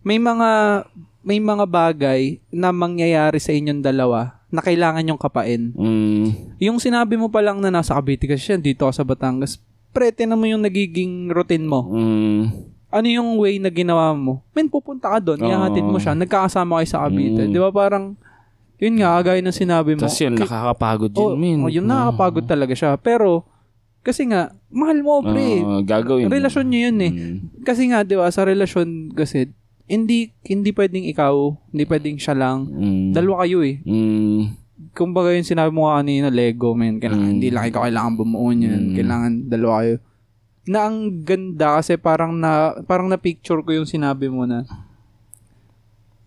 [0.00, 0.82] may mga,
[1.20, 5.74] may mga bagay na mangyayari sa inyong dalawa na kailangan yung kapain.
[5.74, 9.58] Mm, Yung sinabi mo pa lang na nasa Cavite kasi siya, dito ka sa Batangas,
[9.90, 11.82] pre, tinan mo yung nagiging routine mo.
[11.84, 14.40] mm, Ano yung way na ginawa mo?
[14.50, 15.46] Men, pupunta ka doon, Oo.
[15.46, 17.44] ihahatid mo siya, nagkakasama kayo sa Cavite.
[17.44, 17.52] Mm.
[17.52, 18.16] Di ba parang,
[18.76, 20.00] yun nga, kagaya ng sinabi mo.
[20.00, 21.58] Tapos yun, kay- nakakapagod Oh, yun, min.
[21.60, 22.96] oh, yun nakakapagod talaga siya.
[22.96, 23.44] Pero,
[24.00, 25.60] kasi nga, mahal mo, pre.
[25.60, 26.32] Oo, gagawin.
[26.32, 27.12] relasyon nyo yun eh.
[27.12, 27.36] Mm.
[27.60, 29.52] Kasi nga, di ba, sa relasyon kasi,
[29.84, 31.32] hindi hindi pwedeng ikaw,
[31.68, 32.68] hindi pwedeng siya lang.
[32.68, 33.12] Mm.
[33.12, 33.80] Dalawa kayo eh.
[33.82, 34.40] Mm.
[34.92, 36.96] Kumbaga yung sinabi mo kanina, Lego, man.
[36.96, 37.34] Kailangan, Mm.
[37.34, 38.82] Hindi lang ikaw kailangan bumuo niyan.
[38.82, 38.94] Mm.
[38.94, 39.94] Kailangan dalawa kayo.
[40.68, 42.52] Na ang ganda kasi parang na
[42.84, 44.68] parang na picture ko yung sinabi mo na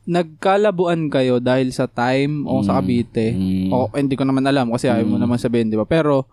[0.02, 2.78] nagkalabuan kayo dahil sa time o sa Mm.
[2.80, 3.28] Cavite.
[3.32, 3.70] Mm.
[3.70, 5.24] O hindi ko naman alam kasi ayaw mo Mm.
[5.24, 5.86] naman sabihin, di ba?
[5.86, 6.26] Pero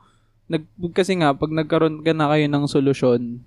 [0.49, 3.44] nag kasi nga pag nagkaroon ka na kayo ng solusyon,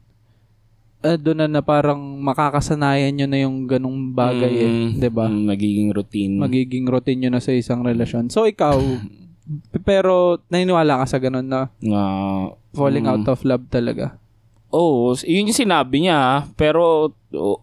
[1.01, 4.89] uh, doon na, na parang makakasanayan nyo na yung ganong bagay eh, Mm.
[5.01, 5.25] 'di ba?
[5.25, 6.33] Mm, Magiging routine.
[6.37, 8.29] Magiging routine nyo na sa isang relasyon.
[8.29, 8.77] So ikaw
[9.89, 12.03] pero naniniwala ka sa ganon na Nga,
[12.71, 13.11] falling Mm.
[13.11, 14.20] out of love talaga.
[14.71, 17.59] Oo, oh, yun yung sinabi niya, pero oh,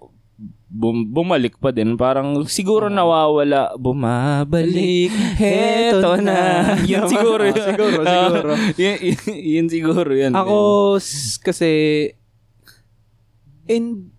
[0.68, 1.97] bum- bumalik pa din.
[1.97, 5.09] Parang siguro nawawala, bumabalik,
[5.40, 6.77] heto na.
[6.85, 7.57] Yun siguro yun.
[7.57, 8.53] siguro, siguro.
[8.77, 10.33] yun, yun, yun siguro yun.
[10.37, 10.57] Ako
[11.01, 11.71] s- kasi
[13.68, 14.12] in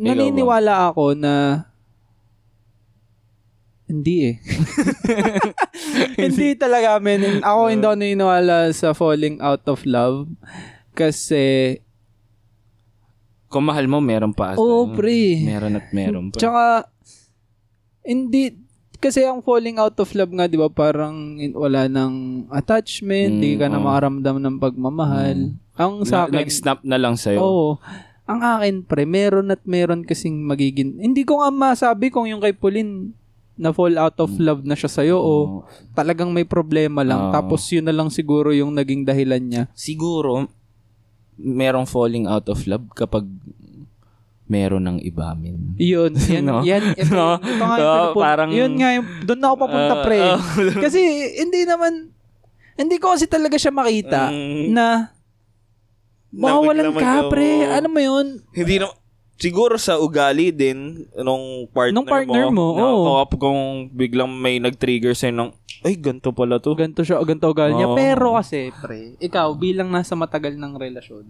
[0.00, 1.64] naniniwala ako na
[3.84, 4.36] hindi eh.
[6.24, 7.42] hindi talaga men.
[7.42, 10.30] Ako hindi ako naniniwala sa falling out of love
[10.94, 11.76] kasi
[13.50, 14.54] Kung mahal mo, meron pa.
[14.54, 15.42] Oo, pre.
[15.42, 16.38] Meron at meron pa.
[16.38, 16.64] Tsaka,
[18.00, 18.54] hindi,
[18.96, 23.42] kasi ang falling out of love nga, di ba, parang in- wala ng attachment, Mm,
[23.42, 23.84] di ka na oo.
[23.84, 25.38] makaramdam ng pagmamahal.
[25.74, 27.40] Ang sa Na- akin, Nag-snap na lang sa'yo.
[27.40, 27.68] oo.
[28.24, 32.54] Ang akin, pre, meron at meron kasing magiging, hindi ko nga masabi kung yung kay
[32.54, 33.18] Pauline,
[33.56, 35.58] na fall out of love na siya sa'yo o Oo.
[35.92, 37.28] talagang may problema lang.
[37.28, 37.32] Oo.
[37.34, 39.62] Tapos yun na lang siguro yung naging dahilan niya.
[39.74, 40.48] siguro
[41.40, 43.24] merong falling out of love kapag
[44.44, 45.78] meron ng iba min.
[45.78, 46.60] Yun, yan, No?
[46.60, 47.38] yan, ito, No?
[47.38, 50.18] ito nga yung No, parang- yun nga yung, doon na ako papunta, Ah, pre.
[50.18, 50.42] ah.
[50.84, 51.00] Kasi,
[51.38, 52.10] hindi naman,
[52.74, 54.72] hindi ko kasi talaga siya makita Mm.
[54.72, 55.14] na
[56.30, 57.62] mawawalan ka, pre.
[57.64, 58.42] Ano mo yun?
[58.50, 58.90] Hindi na,
[59.40, 63.04] siguro sa ugali din nung partner, Nung partner mo, na oo.
[63.26, 65.50] kung- kung biglang may nag-trigger sa'yo ng,
[65.80, 66.76] ay, ganito pala to.
[66.76, 67.88] Ganto siya, ganto ugali niya.
[67.88, 67.96] Oo.
[67.96, 71.24] Pero kasi, pre, ikaw, bilang nasa matagal ng relasyon,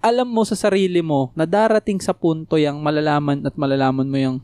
[0.00, 4.38] alam mo sa sarili mo na darating sa punto yung malalaman at malalaman mo yung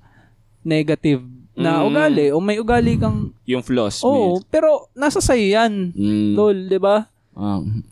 [0.63, 1.87] negative na Mm.
[1.89, 3.99] ugali o may ugali kang Yung flaws.
[4.01, 5.91] Oo, pero nasa sa'yo yan.
[5.91, 6.31] Mm.
[6.37, 7.11] Lol, 'di ba?
[7.35, 7.83] Um,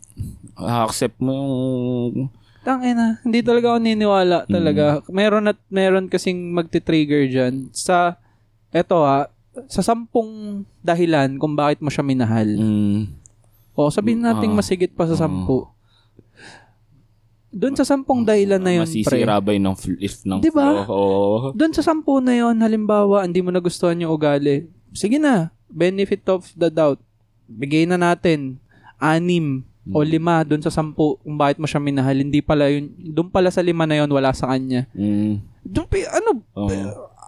[0.55, 2.31] accept mo yung
[2.67, 4.51] Tangina, hindi talaga ako niniwala Mm.
[4.51, 4.85] talaga.
[5.07, 8.19] Meron at meron kasing magti-trigger diyan sa
[8.69, 9.31] eto ha,
[9.65, 10.27] sa sampung
[10.77, 12.43] dahilan kung bakit mo siya minahal.
[12.45, 12.99] mm,
[13.71, 14.57] O sabihin nating Ah.
[14.57, 15.63] masigit pa sa sampu.
[17.47, 18.91] Doon sa sampung dahilan na yun, pre.
[18.91, 20.83] masisira ba yun ng fl- if ng Di ba?
[20.83, 20.91] flow?
[20.91, 21.37] Oo.
[21.53, 24.67] Doon sa sampu na yon, halimbawa, hindi mo nagustuhan yung ugali.
[24.91, 26.99] Sige na, benefit of the doubt.
[27.45, 28.59] Bigay na natin
[28.97, 30.07] anim o Mm.
[30.09, 32.15] lima doon sa sampu kung bakit mo siya minahal.
[32.15, 34.85] Hindi pala yun, doon pala sa lima na yon wala sa kanya.
[34.91, 36.67] Mm, Doon, ano, oo.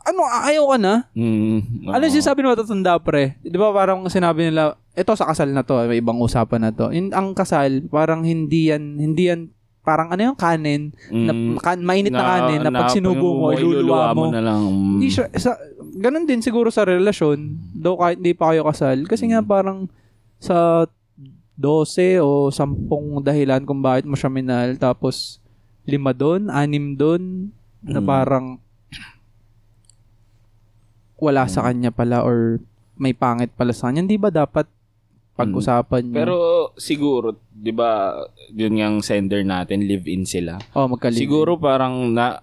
[0.01, 0.93] ano, ayaw ka na?
[1.11, 2.05] Mm, Ano oo.
[2.05, 3.35] yung sinasabi ng matatanda, pre?
[3.39, 6.89] Di ba parang sinabi nila, ito sa kasal na to, may ibang usapan na to.
[6.89, 11.79] In, ang kasal, parang hindi yan, hindi yan, parang ano yung kanin, na, Mm, kan,
[11.79, 14.27] mainit na, kanin, na, pag sinubo mo, iluluwa mo.
[14.27, 14.61] na lang.
[14.99, 14.99] Mm.
[15.05, 15.55] Siya, sa,
[15.95, 17.39] ganun din siguro sa relasyon,
[17.73, 19.03] though kahit hindi pa kayo kasal.
[19.03, 19.87] Kasi nga parang
[20.37, 20.85] sa
[21.59, 22.79] 12 o 10
[23.21, 25.43] dahilan kung bakit mo siya minahal, tapos
[25.83, 28.07] lima doon, anim doon, na Mm.
[28.07, 28.45] parang
[31.17, 32.63] wala sa kanya pala or
[32.95, 34.03] may pangit pala sa kanya.
[34.03, 34.67] Hindi ba dapat
[35.35, 36.15] pag-usapan niyo?
[36.15, 36.35] Pero
[36.75, 38.15] siguro, 'di ba,
[38.49, 40.59] yun yung sender natin, live-in sila.
[40.73, 41.19] oh, magkalibin.
[41.19, 42.39] Siguro parang na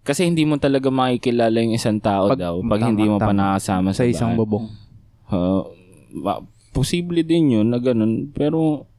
[0.00, 3.30] kasi hindi mo talaga makikilala yung isang tao Pag- daw pag tama, hindi mo pa
[3.30, 3.38] tama.
[3.40, 4.40] nakasama sa sa, isang bahay.
[4.40, 4.66] bubong.
[5.26, 5.62] Uh,
[6.74, 8.28] posible din yun na ganun.
[8.28, 8.90] Pero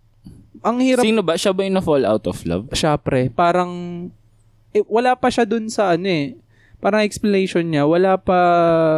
[0.62, 1.36] Ang hirap sino ba?
[1.36, 2.72] Siya ba yung na-fall out of love?
[2.72, 3.70] siya pre, parang
[4.72, 6.40] eh, wala pa siya dun sa ano eh.
[6.76, 8.38] Parang explanation niya, wala pa,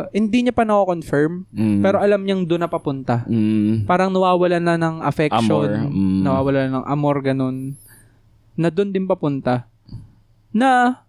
[0.10, 1.80] hindi niya pa na-confirm, Mm.
[1.80, 3.24] pero alam niyang doon na papunta.
[3.26, 3.86] Mm.
[3.86, 6.20] Parang nawawala na ng affection, Amor, mm.
[6.22, 7.78] nawawala na ng amor, ganun,
[8.54, 9.70] na doon din papunta.
[10.50, 11.00] Na,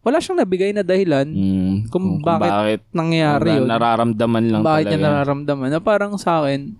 [0.00, 1.74] wala siyang nabigay na dahilan Mm.
[1.88, 3.68] Kung bakit nangyayari nara- yun.
[3.68, 5.06] nararamdaman lang bakit niya talaga.
[5.12, 5.68] nararamdaman.
[5.70, 6.72] Na parang sa akin,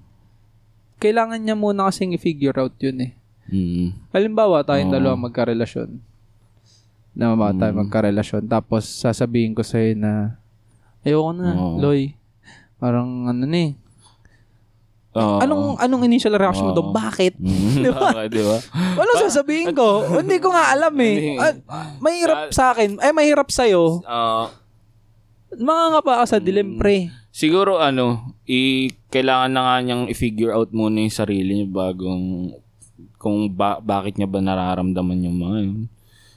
[1.05, 3.13] kailangan niya muna kasing i-figure out yun eh.
[3.53, 3.93] Mm.
[4.09, 4.97] Halimbawa, tayong Oo.
[4.97, 6.01] dalawa magkarelasyon.
[7.13, 7.81] Na tayo Mm.
[7.85, 8.43] magkarelasyon.
[8.49, 10.41] Tapos, sasabihin ko sa'yo na,
[11.05, 11.77] ayoko na, Oo.
[11.77, 12.17] Loy.
[12.81, 13.73] Parang ano na eh.
[15.15, 15.39] Oo.
[15.39, 16.79] Anong, anong initial reaction mo Oo.
[16.81, 16.91] doon?
[16.91, 17.39] Bakit?
[17.39, 17.75] Mm.
[17.85, 18.09] Di ba?
[18.27, 18.57] Di ba?
[19.29, 20.09] Sasabihin ko?
[20.09, 21.39] Hindi ko nga alam eh.
[21.39, 21.55] Ah,
[22.03, 22.99] mahirap sa akin.
[22.99, 24.03] Eh, mahirap sa'yo.
[24.09, 24.51] Ah,
[25.59, 27.11] Mga nga pa ka sa dilim, pre.
[27.35, 32.55] Siguro ano, i kailangan na nga niyang i-figure out muna yung sarili niya bagong
[33.19, 35.83] kung ba, bakit niya ba nararamdaman yung mga yun.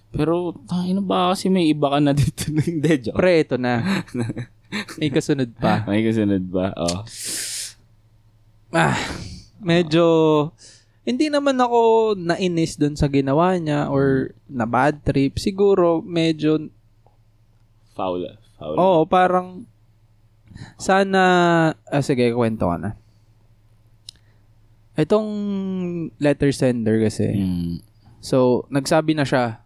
[0.08, 2.48] Pero, tayo na ba kasi may iba ka na dito.
[2.72, 3.20] Hindi, joke.
[3.20, 3.84] Pre, ito na.
[4.96, 5.84] May kasunod pa.
[5.90, 6.72] May kasunod ba?
[6.80, 7.04] Oh.
[8.72, 9.00] Ah,
[9.64, 10.04] medyo
[11.08, 15.40] hindi naman ako nainis doon sa ginawa niya or na bad trip.
[15.40, 16.68] Siguro medyo
[17.96, 18.28] Foul.
[18.58, 18.76] Foul.
[18.76, 19.66] oo, parang
[20.82, 21.22] sana
[21.86, 22.92] ah, sige, kwento ka na.
[24.98, 25.30] Itong
[26.18, 27.38] letter sender kasi.
[27.38, 27.86] Mm.
[28.18, 29.62] So, nagsabi na siya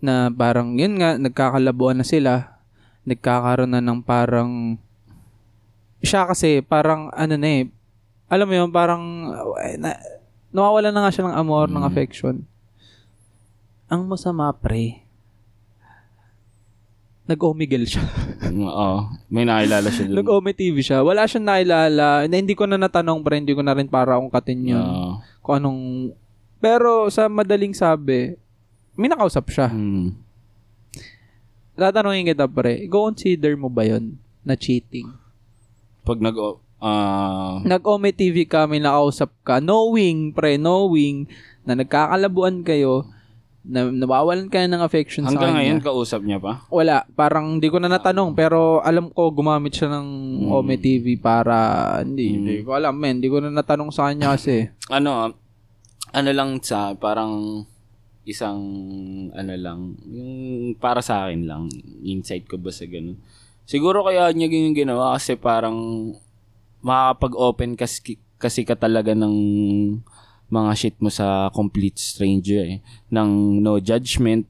[0.00, 2.56] na parang yun nga nagkakalabuan na sila.
[3.04, 4.80] Nagkakaroon na ng parang
[6.00, 7.68] siya kasi parang ano na eh
[8.28, 10.00] alam mo yun, parang uh, na,
[10.48, 11.90] nawawala na nga siya ng amor, ng Mm.
[11.92, 12.36] affection.
[13.92, 15.03] Ang masama, pre,
[17.24, 18.04] nag-omigel siya.
[18.52, 19.08] Oo.
[19.32, 20.16] May nakilala siya doon.
[20.20, 21.00] nag-ome TV siya.
[21.00, 22.28] Wala siyang nakilala.
[22.28, 24.84] Na, hindi ko na natanong, pero hindi ko na rin para ungkatin yun.
[24.84, 25.24] Oo.
[25.40, 25.82] Kung anong...
[26.60, 28.36] Pero sa madaling sabi,
[28.96, 29.68] may nakausap siya.
[29.68, 30.16] Hmm.
[31.74, 35.10] Tatanungin kita, pre, consider mo ba yun na cheating?
[36.06, 36.36] Pag nag
[36.84, 41.26] ah Nag-ome TV ka, may nakausap ka, knowing, pre, knowing
[41.64, 43.08] na nagkakalabuan kayo,
[43.64, 45.58] na nawawalan kayo ng affection sa hanggang kanya.
[45.72, 46.68] ngayon kausap niya pa?
[46.68, 47.08] Wala.
[47.10, 50.06] Parang hindi ko na natanong pero alam ko gumamit siya ng
[50.44, 50.52] Mm.
[50.52, 51.56] Ome TV para
[52.00, 52.34] hindi, Mm.
[52.36, 53.18] hindi ko alam men.
[53.18, 54.68] Hindi ko na natanong sa kanya kasi.
[54.92, 55.32] Ano,
[56.12, 57.64] ano lang sa parang
[58.24, 58.60] isang
[59.32, 60.32] ano lang, yung
[60.76, 61.68] para sa akin lang,
[62.00, 63.16] insight ko ba sa ganun.
[63.64, 65.76] Siguro kaya niya ganyan ginawa kasi parang
[66.80, 69.36] makakapag-open kasi, kasi ka talaga ng
[70.48, 72.78] mga shit mo sa complete stranger eh.
[73.10, 73.30] Ng
[73.60, 74.46] no judgment,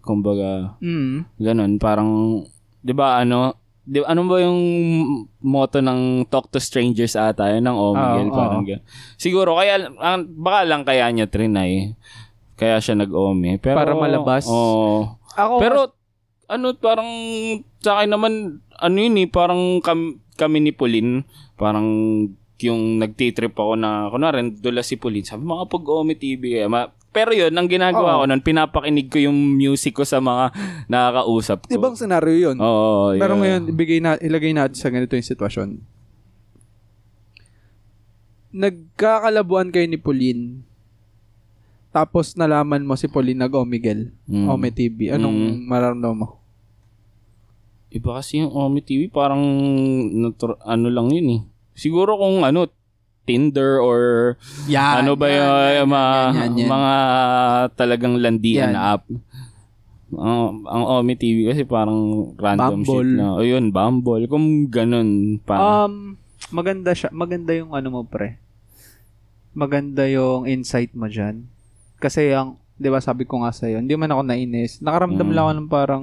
[0.00, 1.24] kumbaga, Mm.
[1.36, 2.10] ganun, parang,
[2.80, 4.60] di ba ano, di, ano ba yung
[5.40, 8.68] motto ng talk to strangers ata yun ng Omigel, Oo, parang oo.
[8.68, 8.84] ganun.
[9.16, 11.92] Siguro, kaya, ang, baka lang kaya niya trinay,
[12.56, 13.58] kaya siya nag-ome.
[13.58, 14.44] Pero, Para malabas?
[14.46, 15.18] Oo.
[15.34, 15.78] Ako Pero,
[16.46, 17.10] ano, parang,
[17.80, 18.32] sa akin naman,
[18.74, 21.86] ano yun eh, parang kam, kami ni Pauline, parang
[22.62, 27.30] yung nagtitrip ako na, kunwari, dula si Pauline, sabi, mga pag-ome TV kaya, ma- pero
[27.30, 28.20] yun, ang ginagawa Oo.
[28.22, 30.50] ko nun, pinapakinig ko yung music ko sa mga
[30.90, 31.70] nakakausap ko.
[31.70, 32.58] ibang scenario 'yun.
[32.58, 33.40] Oo, Pero yeah.
[33.40, 35.78] ngayon ibigay na ilagay natin sa ganito yung sitwasyon.
[38.50, 40.66] Nagkakalabuan kayo ni Pauline.
[41.94, 44.10] Tapos nalaman mo si Pauline nag-omigel.
[44.26, 44.50] Mm.
[44.50, 45.14] Ome TV.
[45.14, 46.42] Anong mararamdaman mo?
[47.94, 49.38] Iba kasi yung Omi TV, parang
[50.10, 51.42] natur- ano lang yun eh.
[51.74, 52.66] Siguro kung ano,
[53.24, 55.00] Tinder or Yan.
[55.00, 55.48] ano ba yung,
[55.80, 56.68] yung mga, yan, yan.
[56.68, 56.92] mga
[57.72, 58.72] talagang landian Yan.
[58.72, 59.04] na app.
[60.14, 63.00] Ang, ang Omi TV kasi parang random Bumble.
[63.02, 63.32] shit na.
[63.32, 64.28] O yun, Bumble.
[64.28, 65.40] Kung ganun.
[65.40, 66.20] Pa, Um,
[66.52, 67.08] maganda siya.
[67.10, 68.36] Maganda yung ano mo, pre.
[69.52, 71.48] Maganda yung insight mo dyan.
[71.96, 74.78] Kasi ang, di ba sabi ko nga sa'yo, hindi man ako nainis.
[74.78, 75.32] Nakaramdam Mm.
[75.32, 76.02] lang ako ng parang,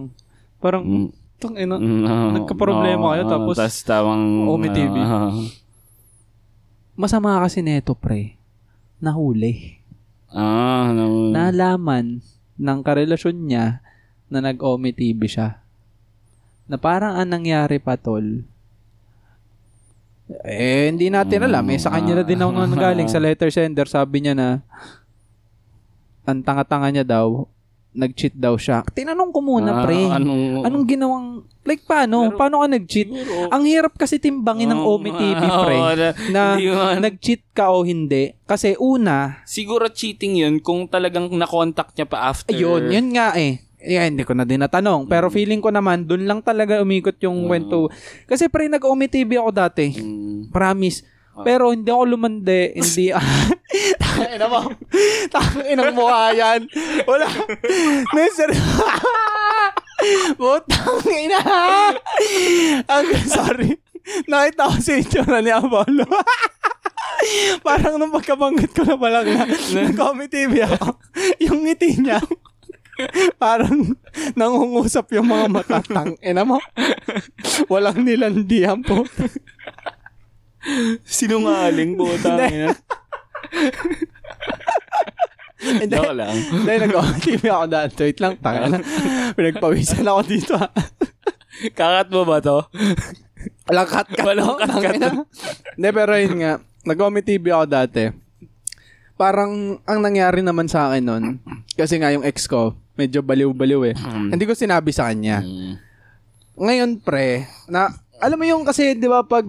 [0.58, 1.08] parang, mm,
[1.38, 4.96] tang ina, mm, ah, nagkaproblema kayo, ah, tapos tas tawang Omi TV.
[4.96, 5.36] ah,
[7.02, 8.38] masama kasi neto, pre.
[9.02, 9.82] Nahuli.
[10.30, 12.22] ah, no, Nalaman
[12.62, 13.82] ng karelasyon niya
[14.30, 15.58] na nag-Omi TV siya.
[16.70, 18.46] Na parang ang nangyari pa, tol.
[20.48, 21.66] Eh, hindi natin alam.
[21.68, 23.90] Eh, sa kanya na din ako nanggaling sa letter sender.
[23.90, 24.64] Sabi niya na,
[26.24, 27.50] ang tanga-tanga niya daw,
[27.92, 28.82] nag-cheat daw siya.
[28.86, 30.00] Tinanong ko muna, ah, pre.
[30.02, 31.28] Anong, Anong ginawang,
[31.62, 32.26] like paano?
[32.26, 33.08] Pero- paano ka nag-cheat?
[33.08, 35.76] siguro, Ang hirap kasi timbangin ng Oo, Omi TV, oo, pre.
[35.78, 38.32] na- Na mo- nag-cheat ka o hindi.
[38.44, 42.52] Kasi una, Siguro cheating yun kung talagang na-contact niya pa after.
[42.52, 43.60] Ayun, yun nga eh.
[43.78, 45.10] Yeah, hindi ko na din natanong.
[45.10, 47.48] Pero feeling ko naman, dun lang talaga umikot yung Mm.
[47.48, 47.90] kwento.
[48.24, 49.90] Kasi pre, nag-Omi TV ako dati.
[49.92, 50.48] Mm.
[50.48, 51.02] Promise.
[51.32, 51.44] Ah.
[51.48, 52.76] Pero hindi ako lumande.
[52.76, 53.16] Hindi.
[53.96, 54.68] Tangina mo.
[55.34, 56.68] Tangina ng mukha yan.
[57.08, 57.28] Wala.
[58.12, 58.52] Mister.
[60.40, 61.42] Butang ina.
[62.90, 63.80] Ang sorry.
[64.28, 66.04] Nakita ko si Itsura ni Apollo.
[67.66, 70.98] Parang nung pagkabanggit ko na palang na, nag-Omi TV ako.
[71.38, 72.18] Yung ngiti niya.
[73.38, 73.94] Parang
[74.34, 75.80] nangungusap yung mga mata.
[75.86, 76.58] Tangina mo.
[77.70, 79.06] Walang nilandihan po.
[81.04, 82.72] Sinungaling po Hindi.
[85.62, 85.94] Hindi.
[85.94, 86.34] Joke lang.
[86.34, 88.00] Hindi, nag-TV ako dati.
[88.10, 88.78] Wait lang, tanga na.
[89.38, 90.54] Pinagpawisan ako dito.
[90.58, 90.74] ah.
[91.78, 92.66] Kakat mo ba to?
[93.70, 94.26] Walang cut cut.
[94.26, 95.14] Walang cut cut.
[95.78, 96.54] Hindi, pero yun nga.
[96.82, 98.10] Nag-Omi TV ako dati.
[99.14, 101.26] Parang, ang nangyari naman sa akin nun,
[101.78, 103.96] kasi nga yung ex ko, medyo baliw-baliw eh.
[104.34, 105.46] Hindi ko sinabi sa kanya.
[106.58, 109.46] Ngayon, pre, na, alam mo yung kasi, di ba, pag,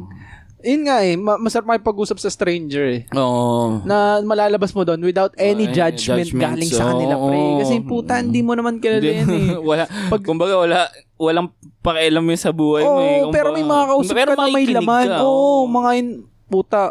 [0.62, 3.03] yun nga eh, ma- masarap makipag-usap sa stranger eh.
[3.12, 3.83] Oo.
[3.83, 7.42] na malalabas mo doon without any judgment, judgments, galing sa kanila, pre.
[7.61, 9.48] Kasi puta, hindi mo naman kilala Hindi, yan eh.
[9.68, 13.20] wala, Pag, kumbaga wala, walang pakialam yun sa buhay mo eh.
[13.20, 15.07] Oo, pero may mga kausap Pero ka na may makikinig laman.
[15.07, 16.09] ka, Oo, mga in,
[16.46, 16.83] puta.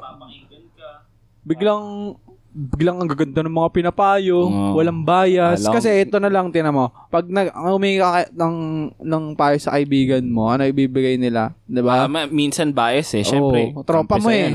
[1.42, 2.16] Biglang,
[2.52, 4.76] biglang ang gaganda ng mga pinapayo, Oo.
[4.76, 5.64] walang bias.
[5.64, 5.74] Alam.
[5.74, 8.56] Kasi ito na lang, tinan mo, pag nag, humingi ka ng,
[9.00, 11.56] ng payo sa kaibigan mo, ano ibibigay nila?
[11.64, 12.04] Di ba?
[12.04, 13.72] Ah, ma- minsan bias eh, syempre.
[13.72, 14.52] Oo, tropa mo eh.
[14.52, 14.54] yan.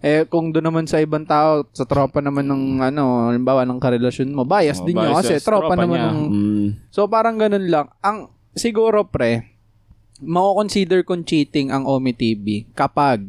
[0.00, 4.32] Eh, kung doon naman sa ibang tao, sa tropa naman ng, ano, halimbawa, ng karelasyon
[4.32, 5.12] mo, bias Oo, din yun.
[5.12, 6.08] bias Kasi yes, tropa, naman niya.
[6.08, 6.68] ng, Mm.
[6.90, 7.86] So parang ganun lang.
[8.00, 9.54] Ang siguro pre,
[10.18, 13.22] mako-consider kong cheating ang Omi TV kapag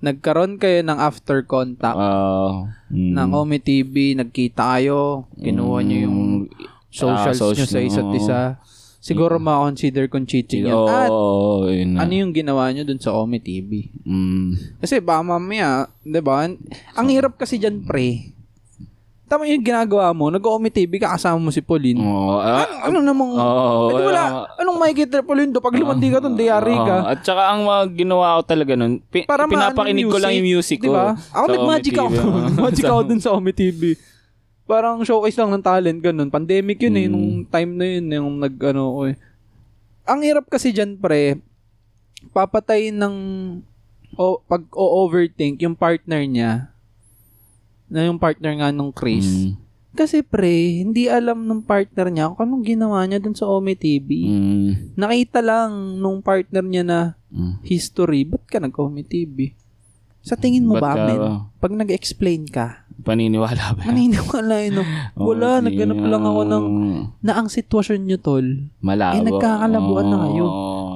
[0.00, 3.12] nagkaroon kayo ng after contact Ah, mm.
[3.14, 6.44] ng Omi TV, nagkita kayo, kinuha niyo yung Mm.
[6.88, 8.40] socials Ah, nyo sa social- isa't isa.
[8.98, 10.74] siguro ma-consider kung cheating yan.
[10.74, 12.04] Oo, At oh, yun na.
[12.04, 13.88] ano yung ginawa nyo dun sa Omi TV?
[14.02, 14.76] Mm.
[14.76, 15.68] Kasi baka mamaya,
[16.00, 16.44] di ba?
[16.94, 18.36] Ang hirap kasi dyan, pre.
[19.30, 22.02] Tama yung ginagawa mo, nag-Omi TV ka, kasama mo si Pauline.
[22.02, 24.58] Oo, ah, Ano, ano namang, Oo, Pwede wala, wala.
[24.58, 25.62] anong makikita Pauline do?
[25.62, 26.96] Pag lumandi ka dun, diyari ka.
[26.98, 30.50] Oo, at saka ang mga ginawa ko talaga nun, pi- Para pinapakinig ko lang yung
[30.50, 30.84] music ko.
[30.84, 31.14] Di ba?
[31.14, 32.10] Ako nag-magic ako.
[32.66, 33.94] Magic ako dun sa Omi TV.
[34.66, 36.26] Parang showcase lang ng talent, ganun.
[36.26, 37.12] Pandemic yun eh, Mm.
[37.14, 39.16] nung time na yun, yung nag, ano, ko eh.
[40.06, 41.38] Ang hirap kasi dyan, pre,
[42.28, 43.14] papatay ng,
[44.14, 46.69] o, pag o-overthink yung partner niya,
[47.90, 49.26] na yung partner nga nung Chris.
[49.26, 49.58] Mm.
[49.90, 50.46] Kasi pre,
[50.80, 54.08] hindi alam nung partner niya kung anong ginawa niya dun sa Omi TV.
[54.22, 54.94] Mm.
[54.94, 56.98] Nakita lang nung partner niya na
[57.28, 57.62] Mm.
[57.62, 59.54] history, ba't ka nag-Omi TV?
[60.20, 61.22] Sa tingin mo Ba't ba, ka- men?
[61.58, 63.86] Pag nag-explain ka, Paniniwala ba?
[63.86, 64.72] maniniwala yun.
[64.76, 64.84] no?
[65.30, 66.66] Wala, Oo, nagganap lang ako ng,
[67.18, 68.44] na ang sitwasyon nyo, tol.
[68.78, 69.14] Malabo.
[69.14, 70.46] Eh, nagkakalabuan na kayo.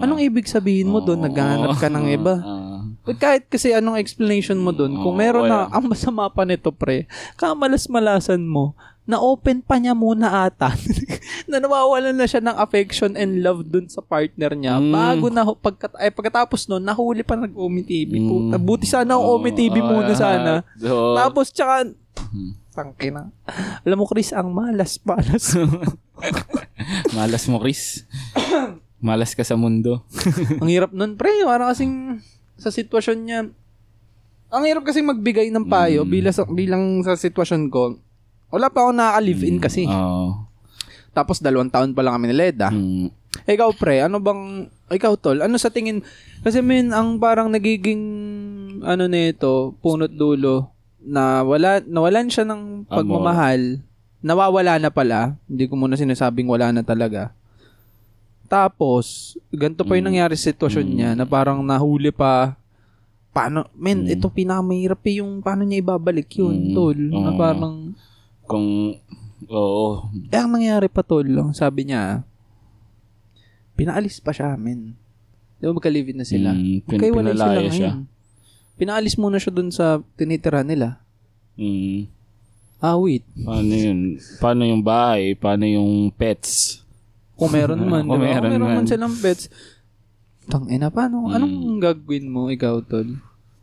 [0.02, 1.22] Anong ibig sabihin mo doon?
[1.22, 2.34] Naghahanap ka ng iba.
[2.36, 2.63] Oo.
[3.04, 7.04] But kahit kasi anong explanation mo doon, kung meron na, ang masama pa nito, pre,
[7.36, 8.72] kamalas-malasan mo,
[9.04, 10.72] na open pa niya muna ata.
[11.50, 14.80] na nawawalan na siya ng affection and love dun sa partner niya.
[14.80, 14.92] Mm.
[14.92, 18.16] Bago na, pagkat, ay, pagkatapos nun, nahuli pa nag-Omi TV.
[18.16, 18.28] Mm.
[18.28, 20.52] Puta, buti sana ang Omi TV Oo, muna ah, sana.
[20.80, 21.12] oo.
[21.20, 21.92] Tapos, tsaka,
[22.72, 23.28] tangke na.
[23.84, 25.52] Alam mo, Chris, ang malas-malas.
[27.16, 28.08] Malas mo, Chris.
[29.04, 30.00] Malas ka sa mundo.
[30.58, 31.44] ang hirap nun, pre.
[31.44, 32.24] Parang kasing,
[32.56, 33.40] sa sitwasyon niya,
[34.48, 36.10] ang hirap kasing magbigay ng payo Mm.
[36.10, 37.98] bilang, sa, bilang sa sitwasyon ko.
[38.48, 39.82] Wala pa ako nakaka-live-in kasi.
[39.84, 40.46] Oo.
[41.10, 42.70] Tapos dalawang taon pa lang kami ni Leda.
[42.70, 43.10] Mm.
[43.44, 46.06] Ikaw pre, ano bang ikaw tol, ano sa tingin
[46.40, 47.98] kasi men ang parang nagiging
[48.80, 50.70] ano nito, punot dulo
[51.02, 53.82] na wala nawalan siya ng pagmamahal.
[54.22, 55.36] Nawawala na pala.
[55.44, 57.34] Hindi ko muna sinasabing wala na talaga.
[58.54, 59.04] Tapos,
[59.50, 60.10] ganito pa yung Mm.
[60.12, 60.94] nangyari sa sitwasyon Mm.
[60.94, 62.54] niya na parang nahuli pa
[63.28, 64.14] paano men Mm.
[64.14, 66.70] ito pinakamahirap eh yung paano niya ibabalik yun Mm.
[66.70, 67.34] tol na Oo.
[67.34, 67.74] parang
[68.46, 68.94] Kung,
[69.44, 69.86] oo.
[70.30, 72.22] eh, ang nangyari pa tol, ang sabi niya,
[73.74, 74.94] pinaalis pa siya, men.
[75.56, 76.52] Di ba magka-live-in na sila?
[76.52, 77.90] Mm, pin- Magkaiwalay sila pinalaya siya.
[77.90, 77.98] ngayon.
[78.74, 81.00] Pinaalis muna siya dun sa tinitira nila.
[81.56, 82.06] Mm.
[82.78, 83.24] Ah, wait.
[83.34, 83.98] Paano yun?
[84.38, 85.32] Paano yung bahay?
[85.32, 86.83] Paano yung pets?
[87.34, 88.86] Kung meron man, Kung meron Kung meron man man.
[88.86, 89.50] silang pets.
[90.44, 91.24] Tang ina, paano?
[91.24, 91.34] Mm.
[91.34, 93.08] Anong gagawin mo, ikaw, tol?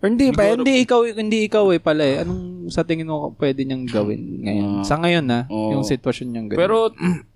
[0.01, 2.25] Or hindi pa, Siguro- hindi ikaw, hindi ikaw eh pala eh.
[2.25, 4.67] Anong sa tingin mo pwede niyang gawin ngayon?
[4.75, 4.83] Ah.
[4.83, 5.77] sa ngayon na, Oo.
[5.77, 6.59] yung sitwasyon niyang ganyan.
[6.59, 6.77] Pero,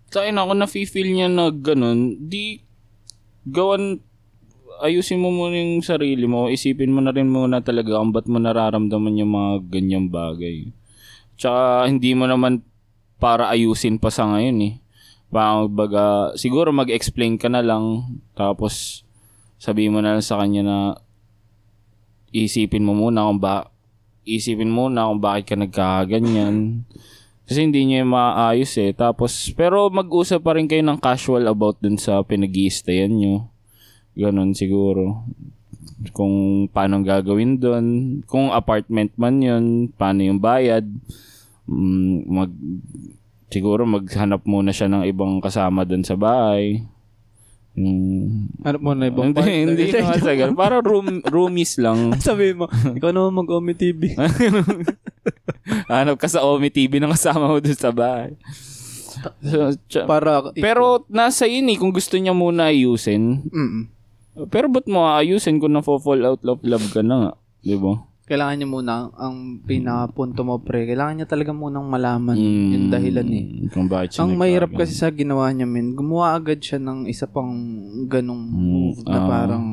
[0.09, 2.57] sa akin ako na-feel niya na ganun, di
[3.45, 4.01] gawan,
[4.81, 8.41] ayusin mo muna yung sarili mo, isipin mo na rin muna talaga kung ba't mo
[8.41, 10.65] nararamdaman yung mga ganyang bagay.
[11.37, 12.65] Tsaka, hindi mo naman
[13.15, 14.73] para ayusin pa sa ngayon eh.
[15.35, 19.03] Parang baga, siguro mag-explain ka na lang, tapos
[19.59, 20.77] sabihin mo na lang sa kanya na
[22.31, 23.67] isipin mo muna kung ba
[24.23, 26.87] isipin mo na kung bakit ka nagkakaganyan.
[27.45, 28.89] Kasi hindi niya maayos eh.
[28.89, 33.53] Tapos, pero mag-usap pa rin kayo ng casual about dun sa pinag nyo.
[34.17, 35.21] Ganon siguro.
[36.09, 37.85] Kung paano gagawin dun.
[38.25, 40.89] Kung apartment man yun, paano yung bayad.
[41.69, 42.51] Mm, mag,
[43.49, 46.81] siguro maghanap muna siya ng ibang kasama dun sa bahay.
[47.75, 49.75] Mm, ano mo na ibang hindi, partner?
[49.75, 50.55] hindi sa ganun.
[50.55, 52.15] Parang room, roomies lang.
[52.23, 54.15] Sabi mo, ikaw naman mag-Omi TV.
[55.91, 58.31] Hanap ka sa Omi TV ng kasama mo dun sa bahay.
[59.43, 63.43] So, tsa- Para, pero nasa yun eh, kung gusto niya muna ayusin.
[63.51, 63.83] Mm-mm.
[64.51, 67.31] Pero ba't mo aayusin kung na-fall out of love ka na nga?
[67.63, 68.03] Di ba?
[68.25, 73.27] Kailangan niya muna, ang pinakapunto mo pre, kailangan niya talaga munang malaman Mm, yung dahilan
[73.29, 73.45] eh.
[73.69, 74.81] Kung bakit siya Ang mahirap nagkaganon.
[74.83, 77.53] kasi sa ginawa niya, men, gumawa agad siya ng isa pang
[78.05, 79.27] ganong Mm, move na ah.
[79.27, 79.65] parang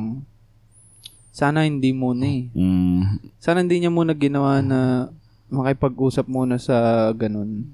[1.29, 2.45] sana hindi muna eh.
[2.51, 3.01] Mm,
[3.37, 5.09] Sana hindi niya muna ginawa na
[5.49, 6.77] makipag-usap muna sa
[7.11, 7.65] ganon.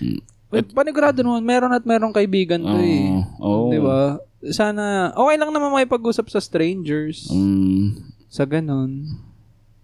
[0.00, 0.20] Mm.
[0.48, 3.12] But panigurado naman, meron at meron kaibigan to eh.
[3.38, 3.68] Oo.
[3.68, 4.16] Di ba?
[4.46, 7.28] Sana, okay lang naman makipag-usap sa strangers.
[7.28, 7.92] Mm,
[8.26, 9.04] Sa ganon.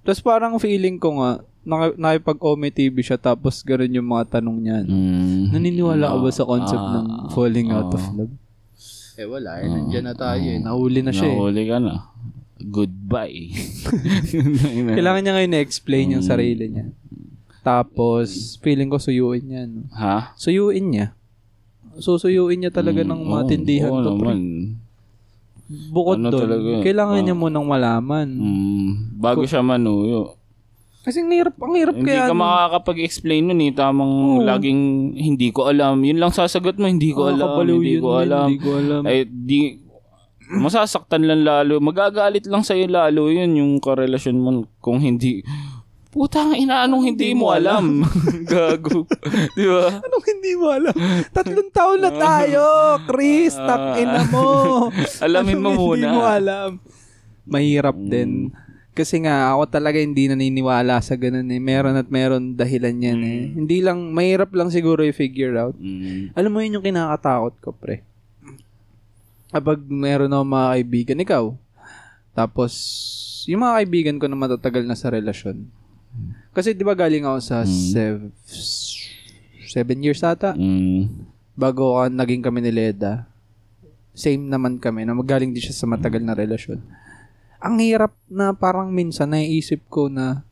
[0.01, 4.79] Tapos parang feeling ko nga, naki- nakipag-Ome TV siya tapos gano'n yung mga tanong niya.
[4.83, 8.13] mm, Naniniwala ka ba sa concept Ah, ng falling out of ah.
[8.17, 8.35] love?
[9.15, 10.57] Eh wala, eh, nandyan na tayo eh.
[10.59, 11.37] Nahuli na siya eh.
[11.37, 11.95] Nahuli ka na.
[12.59, 13.53] Goodbye.
[14.97, 16.31] Kailangan niya ngayon na-explain yung Mm.
[16.31, 16.87] sarili niya.
[17.61, 19.63] Tapos, feeling ko suyuin niya.
[19.65, 19.85] No?
[19.91, 20.33] ha?
[20.35, 21.07] Suyuin niya.
[21.95, 24.11] Susuyuin niya talaga ng Mm, matindihan oo, to.
[24.11, 24.33] oo pre.
[25.71, 27.25] Bukod Ano doon, kailangan ah.
[27.25, 28.27] niya munang malaman.
[28.27, 30.35] Mm, bago siya manuyo.
[31.01, 32.29] Kasi ang hirap, ang hirap Hindi kaya.
[32.29, 32.43] ka ano.
[32.45, 33.73] makakapag-explain nun eh.
[33.73, 34.45] Tamang Oo.
[34.45, 36.03] laging hindi ko alam.
[36.05, 37.41] Yun lang sasagot mo, hindi ko alam.
[37.41, 38.47] Nakakabaliw Hindi yun, ko man, alam.
[38.51, 39.03] Hindi ko alam.
[39.09, 39.61] Ay, di,
[40.51, 41.79] masasaktan lang lalo.
[41.81, 45.41] Magagalit lang sa'yo lalo yun yung karelasyon mo kung hindi,
[46.11, 48.03] putang ina, anong hindi, mo alam?
[48.51, 49.07] Gago.
[49.55, 49.95] Di ba?
[50.07, 50.95] Anong hindi mo alam?
[51.31, 52.63] Tatlong taon na tayo,
[53.07, 53.55] Chris.
[53.55, 54.47] Takina mo.
[55.25, 55.95] Alamin mo Anong muna.
[55.95, 56.71] Hindi mo alam.
[57.47, 58.51] Mahirap din.
[58.91, 61.63] Kasi nga, ako talaga hindi naniniwala sa ganun eh.
[61.63, 63.43] Meron at meron dahilan yan eh.
[63.55, 65.79] Hindi lang, mahirap lang siguro i-figure out.
[65.79, 66.35] Mm.
[66.35, 68.03] Alam mo yun yung kinakatakot ko, pre.
[69.55, 71.45] Kapag meron ako mga kaibigan, ikaw.
[72.35, 72.75] Tapos,
[73.47, 75.80] yung mga kaibigan ko na matatagal na sa relasyon.
[76.51, 78.35] Kasi di ba galing ako sa sev-
[79.65, 80.53] seven years ata?
[80.53, 81.27] Mm.
[81.55, 83.31] Bago ka naging kami ni Leda.
[84.11, 86.83] Same naman kami, na magaling din siya sa matagal na relasyon.
[87.61, 90.43] Ang hirap na parang minsan naiisip ko na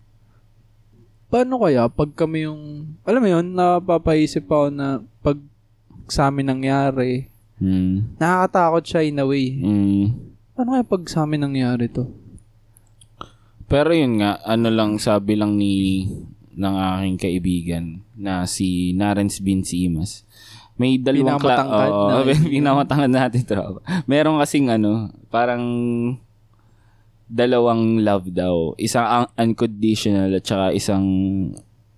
[1.28, 5.36] paano kaya pag kami yung, alam mo yun, napapaisip ako na pag
[6.06, 7.28] sa amin nangyari,
[7.58, 8.22] Mm.
[8.22, 9.50] nakakatakot siya in a way.
[9.58, 10.14] Mm.
[10.54, 12.06] Paano kaya pag sa amin nangyari to?
[13.68, 16.08] Pero yun nga, ano lang sabi lang ni
[16.58, 17.84] ng aking kaibigan
[18.18, 20.24] na si Narens Bin Simas.
[20.74, 21.68] May dalawang kla-
[22.24, 23.78] na- pinamatangkad natin to.
[24.08, 25.62] Meron kasing ano, parang
[27.28, 28.72] dalawang love daw.
[28.80, 31.04] Isang un- unconditional at saka isang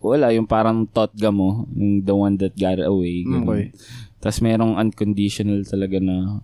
[0.01, 3.23] wala, yung parang totga mo, yung the one that got away.
[3.23, 3.47] ganun.
[3.47, 3.65] Okay.
[4.19, 6.41] Tapos merong unconditional talaga na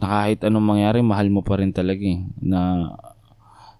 [0.00, 2.24] na kahit anong mangyari, mahal mo pa rin talaga eh.
[2.40, 2.88] Na,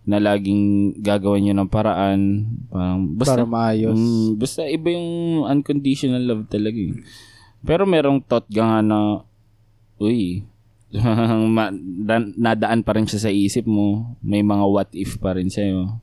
[0.09, 2.21] na laging gagawin nyo ng paraan.
[2.67, 3.95] Parang, basta, Para maayos.
[3.95, 5.09] Mm, basta iba yung
[5.45, 6.97] unconditional love talaga eh.
[7.61, 9.21] Pero merong thought ka nga na,
[10.01, 10.43] uy,
[12.41, 14.17] nadaan pa rin siya sa isip mo.
[14.25, 16.01] May mga what if pa rin sa'yo.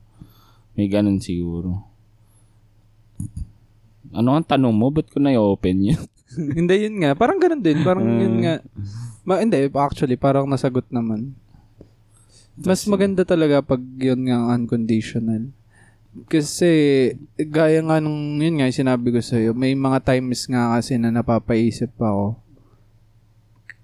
[0.78, 1.82] May ganun siguro.
[4.14, 4.88] Ano ang tanong mo?
[4.88, 6.02] Ba't ko na-open yun?
[6.58, 7.12] hindi, yun nga.
[7.18, 7.82] Parang ganun din.
[7.82, 8.20] Parang Mm.
[8.22, 8.54] yun nga.
[9.26, 11.36] Ma, hindi, actually, parang nasagot naman.
[12.58, 15.54] Mas maganda talaga pag yun nga unconditional.
[16.26, 16.70] Kasi,
[17.38, 21.94] gaya nga nung, yun nga, sinabi ko sa'yo, may mga times nga kasi na napapaisip
[21.94, 22.40] ako.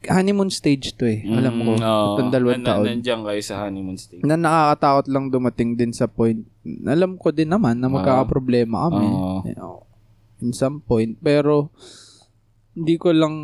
[0.05, 1.25] Honeymoon stage to eh.
[1.25, 1.70] Alam ko.
[1.79, 2.09] Mm, oo.
[2.18, 2.85] itong dalawang Na- taon.
[2.91, 4.20] Nandiyan kayo sa honeymoon stage.
[4.20, 6.45] Na nakakatakot lang dumating din sa point.
[6.85, 9.07] Alam ko din naman na magkakaproblema kami.
[9.07, 9.39] Oo.
[9.49, 9.77] You know,
[10.43, 11.16] in some point.
[11.22, 11.72] Pero,
[12.75, 13.37] hindi ko lang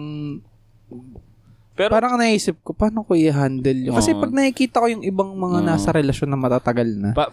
[1.78, 3.96] Pero, parang naisip ko, paano ko i-handle yun?
[3.96, 7.32] Kasi pag nakikita ko yung ibang mga nasa relasyon na matatagal na, pa,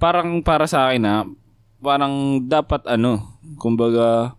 [0.00, 1.14] parang para sa akin na,
[1.82, 3.20] parang dapat ano,
[3.60, 4.32] kumbaga,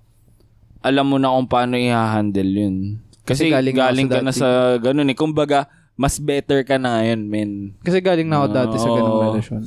[0.82, 2.76] alam mo na kung paano i-handle yun.
[3.22, 5.18] Kasi, Kasi galing, galing ka na sa ganun eh.
[5.18, 7.52] Kumbaga, mas better ka na ngayon, men.
[7.86, 9.62] kasi galing na ako dati sa ganung relasyon.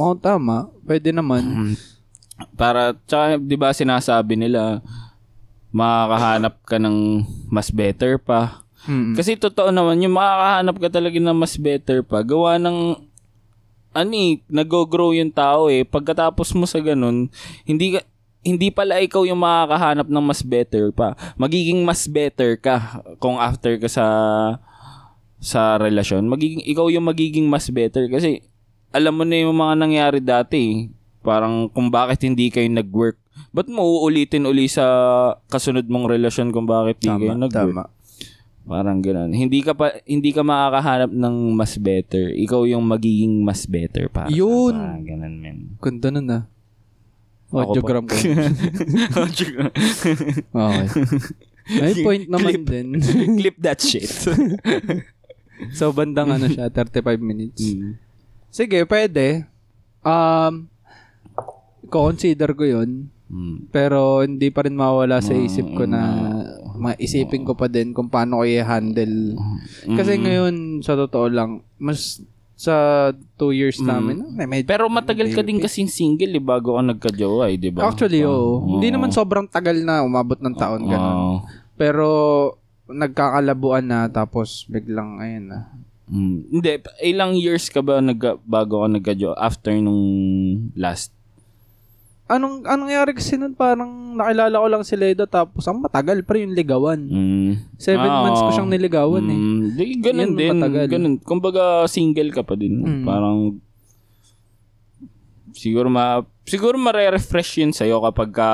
[0.00, 0.72] Oo, tama.
[0.82, 1.76] Pwede naman.
[2.58, 4.80] Para, tsaka, di ba sinasabi nila,
[5.74, 8.62] makakahanap ka ng mas better pa.
[8.86, 9.18] Mm.
[9.18, 12.94] Kasi totoo naman, yung makakahanap ka talaga ng mas better pa, gawa ng,
[13.90, 15.82] ano eh, nag-grow yung tao eh.
[15.82, 17.26] Pagkatapos mo sa ganun,
[17.66, 18.06] hindi ka,
[18.44, 21.16] hindi pala ikaw yung makakahanap ng mas better pa.
[21.34, 24.06] Magiging mas better ka kung after ka sa
[25.40, 26.28] sa relasyon.
[26.28, 28.44] Magiging, ikaw yung magiging mas better kasi
[28.92, 30.78] alam mo na yung mga nangyari dati eh.
[31.24, 33.16] Parang kung bakit hindi kayo nag-work.
[33.54, 34.84] Ba't mo uulitin uli sa
[35.50, 37.54] kasunod mong relasyon kung bakit hindi kayo nag-work?
[37.54, 37.84] tama.
[38.64, 39.28] Parang gano'n.
[39.28, 42.32] Hindi ka pa hindi ka makakahanap ng mas better.
[42.32, 44.32] Ikaw yung magiging mas better para.
[44.32, 44.72] Yun.
[44.72, 45.58] Parang ganun, men.
[45.84, 46.42] Ganda nun ah.
[47.54, 48.16] Audiogram ko.
[50.54, 50.86] Okay.
[51.80, 53.00] May point naman din.
[53.40, 54.08] Clip that shit.
[55.78, 57.64] so, bandang ano siya, 35 minutes.
[57.64, 57.96] Mm.
[58.52, 59.48] Sige, pwede.
[60.04, 60.68] Um,
[61.88, 63.08] consider ko yun.
[63.28, 63.72] Mm.
[63.72, 66.02] Pero hindi pa rin mawala sa isip ko na
[66.76, 69.38] maisipin ko pa din kung paano ko i-handle.
[69.88, 72.20] Kasi ngayon, sa totoo lang, mas
[72.54, 76.82] sa two years namin, na medyo, Pero matagal ka din kasing single eh, bago ka
[76.86, 77.90] nagka-jowa eh, di ba?
[77.90, 78.62] actually, oo.
[78.62, 78.78] Oo.
[78.78, 81.16] Hindi naman sobrang tagal na, umabot ng taon ganun.
[81.18, 81.36] Oo.
[81.74, 82.08] Pero,
[82.86, 85.58] nagkakalabuan na, tapos biglang, ayun na.
[86.06, 86.38] Mm.
[86.52, 86.70] Hindi,
[87.02, 90.04] ilang years ka ba nag bago ka nagka-jowa after nung
[90.76, 91.10] last?
[92.24, 96.40] Anong, anong nangyari kasi nun, parang nakilala ko lang si Leda, tapos ang matagal pa
[96.40, 97.04] yung ligawan.
[97.04, 97.76] Mm.
[97.76, 99.36] Seven Ah, months ko siyang niligawan eh.
[99.36, 100.50] Mm, di, ganun Yan, din.
[100.56, 100.84] matagal.
[100.88, 101.14] Ganun.
[101.20, 102.80] Kumbaga, single ka pa din.
[102.80, 103.04] Mm.
[103.04, 103.60] Parang,
[105.52, 108.50] siguro ma, siguro mare-refresh yun sa'yo kapag ka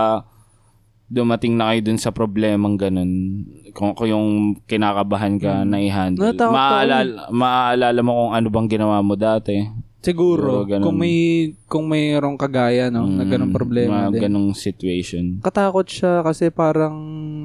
[1.07, 3.43] dumating na kayo dun sa problemang ganun.
[3.71, 4.29] Kung, kung yung
[4.63, 6.35] kinakabahan ka na i-handle.
[6.35, 9.59] Maaalala, maaalala mo kung ano bang ginawa mo dati.
[10.01, 10.85] Siguro, Siguro ganun.
[10.87, 11.17] kung may
[11.67, 14.21] kung mayroong kagaya no, na Mm, ganong problema mga din.
[14.25, 15.25] ganong situation.
[15.39, 16.97] Katakot siya kasi parang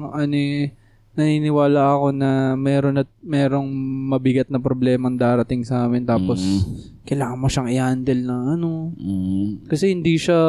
[0.08, 0.72] ano eh,
[1.12, 3.68] naniniwala ako na meron at merong
[4.06, 6.60] mabigat na problema ang darating sa amin tapos Mm.
[7.04, 8.92] kailangan mo siyang i-handle na ano.
[8.94, 9.64] Mm.
[9.66, 10.40] Kasi hindi siya,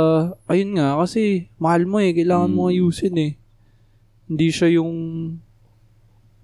[0.46, 1.22] ayun nga, kasi
[1.56, 2.72] mahal mo eh, kailangan mo Mm.
[2.74, 3.32] ayusin eh.
[4.26, 4.92] Hindi siya yung,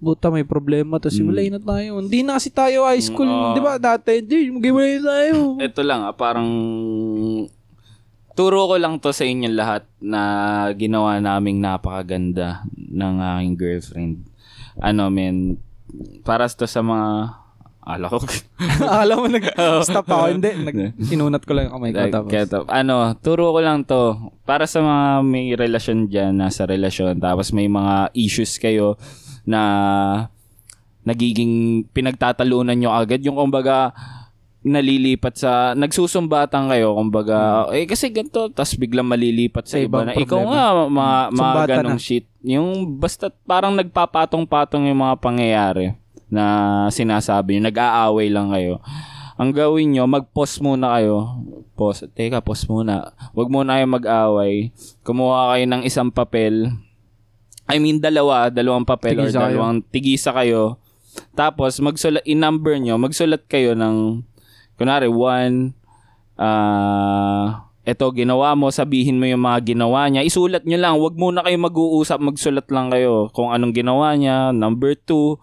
[0.04, 1.20] buta may problema, tapos Mm.
[1.24, 1.90] hiwalay na tayo.
[1.98, 3.54] Hindi na kasi tayo high school, Mm, oo.
[3.56, 3.74] di ba?
[3.74, 5.34] Dati, hindi, maghiwalay na tayo.
[5.66, 6.48] Ito lang, ah, parang
[8.34, 10.20] turo ko lang to sa inyong lahat na
[10.74, 14.14] ginawa naming napakaganda ng aking girlfriend.
[14.76, 15.56] Ano, men,
[16.20, 17.40] para to sa mga
[17.84, 18.16] ala ko.
[18.80, 20.24] Akala mo nag-stop ako.
[20.34, 20.76] Hindi, nag,
[21.08, 21.98] sinunat ko lang yung kamay ko.
[22.00, 24.02] Like, Tapos, kaya to- ano, turo ko lang to.
[24.42, 28.96] Para sa mga may relasyon dyan, nasa relasyon, tapos may mga issues kayo
[29.44, 29.60] na
[31.04, 33.20] nagiging pinagtatalunan nyo agad.
[33.24, 33.92] Yung kumbaga,
[34.64, 40.16] nalilipat sa, nagsusumbatan kayo, kumbaga, eh kasi ganito, tapos biglang malilipat sa Sa iba na,
[40.16, 40.56] ikaw problema.
[40.56, 42.04] nga, mga, mga ganong na.
[42.08, 42.24] shit.
[42.40, 45.92] Yung basta parang nagpapatong-patong yung mga pangyayari
[46.32, 46.44] na
[46.88, 48.80] sinasabi nyo, nag-aaway lang kayo.
[49.36, 51.44] Ang gawin nyo, mag-pause muna kayo.
[51.76, 52.06] Pause.
[52.08, 53.12] Teka, pause muna.
[53.34, 54.70] Huwag muna kayo mag-away.
[55.04, 56.70] Kumuha kayo ng isang papel.
[57.68, 58.52] I mean, dalawa.
[58.52, 59.56] Dalawang papel Tigisa or kayo.
[59.56, 60.62] dalawang tigisa kayo.
[61.38, 64.22] Tapos, magsulat, in-number nyo, magsulat kayo ng,
[64.74, 65.72] kunwari, one,
[66.36, 70.24] ah, eto, ginawa mo, sabihin mo yung mga ginawa niya.
[70.24, 70.96] Isulat nyo lang.
[70.96, 74.56] Huwag muna kayo mag-uusap, magsulat lang kayo kung anong ginawa niya.
[74.56, 75.36] Number two,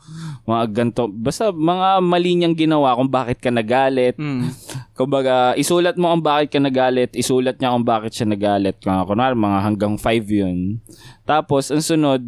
[0.50, 1.06] mga ganito.
[1.06, 4.18] Basta mga mali niyang ginawa kung bakit ka nagalit.
[4.18, 4.50] mm,
[4.98, 8.82] Kumbaga, isulat mo kung bakit ka nagalit, isulat niya kung bakit siya nagalit.
[8.82, 10.82] Kung kunwari, mga hanggang 5 yun.
[11.30, 12.26] Tapos, ang sunod,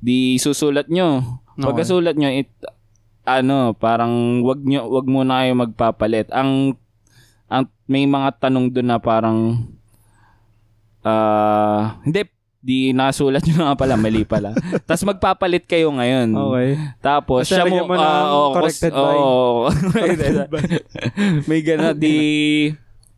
[0.00, 1.40] di susulat nyo.
[1.60, 2.48] Pagkasulat nyo, it,
[3.28, 6.32] ano, parang wag nyo, wag muna kayo magpapalit.
[6.32, 6.74] Ang,
[7.52, 9.68] ang may mga tanong doon na parang,
[11.04, 12.24] ah, hindi,
[12.62, 14.56] di nasulat nyo nga pala, mali pala.
[14.88, 16.32] Tapos magpapalit kayo ngayon.
[16.32, 16.68] okay.
[17.02, 19.16] Tapos, Basta siya mo, mo ah, oo, corrected by.
[19.18, 19.68] oo.
[21.50, 22.14] May gana, di,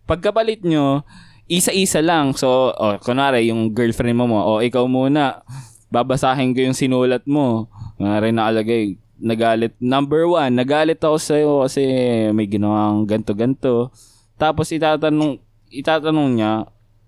[0.09, 1.07] pagkapalit nyo,
[1.47, 2.35] isa-isa lang.
[2.35, 5.45] So, oh, kunwari, yung girlfriend mo mo, oh, ikaw muna,
[5.93, 7.69] babasahin ko yung sinulat mo.
[8.01, 11.85] Kunwari, nakalagay, nagalit, number one, nagalit ako sa'yo kasi
[12.33, 13.93] may ginawang ganto-ganto.
[14.35, 16.53] Tapos, itatanong, itatanong niya,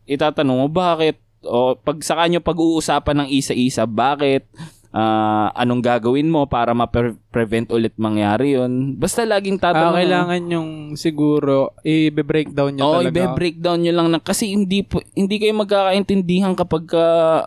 [0.05, 1.19] itatanong mo, bakit?
[1.43, 4.47] O, pag sa kanyo pag-uusapan ng isa-isa, bakit?
[4.91, 8.97] Ah, anong gagawin mo para ma-prevent ulit mangyari yun?
[8.97, 9.97] Basta laging Ah, tatanong.
[10.01, 13.13] kailangan yung siguro, i-breakdown nyo Oo, talaga.
[13.13, 17.05] ibe-breakdown nyo lang na kasi hindi po, hindi kayo magkakaintindihan kapag ka
[17.45, 17.47] o-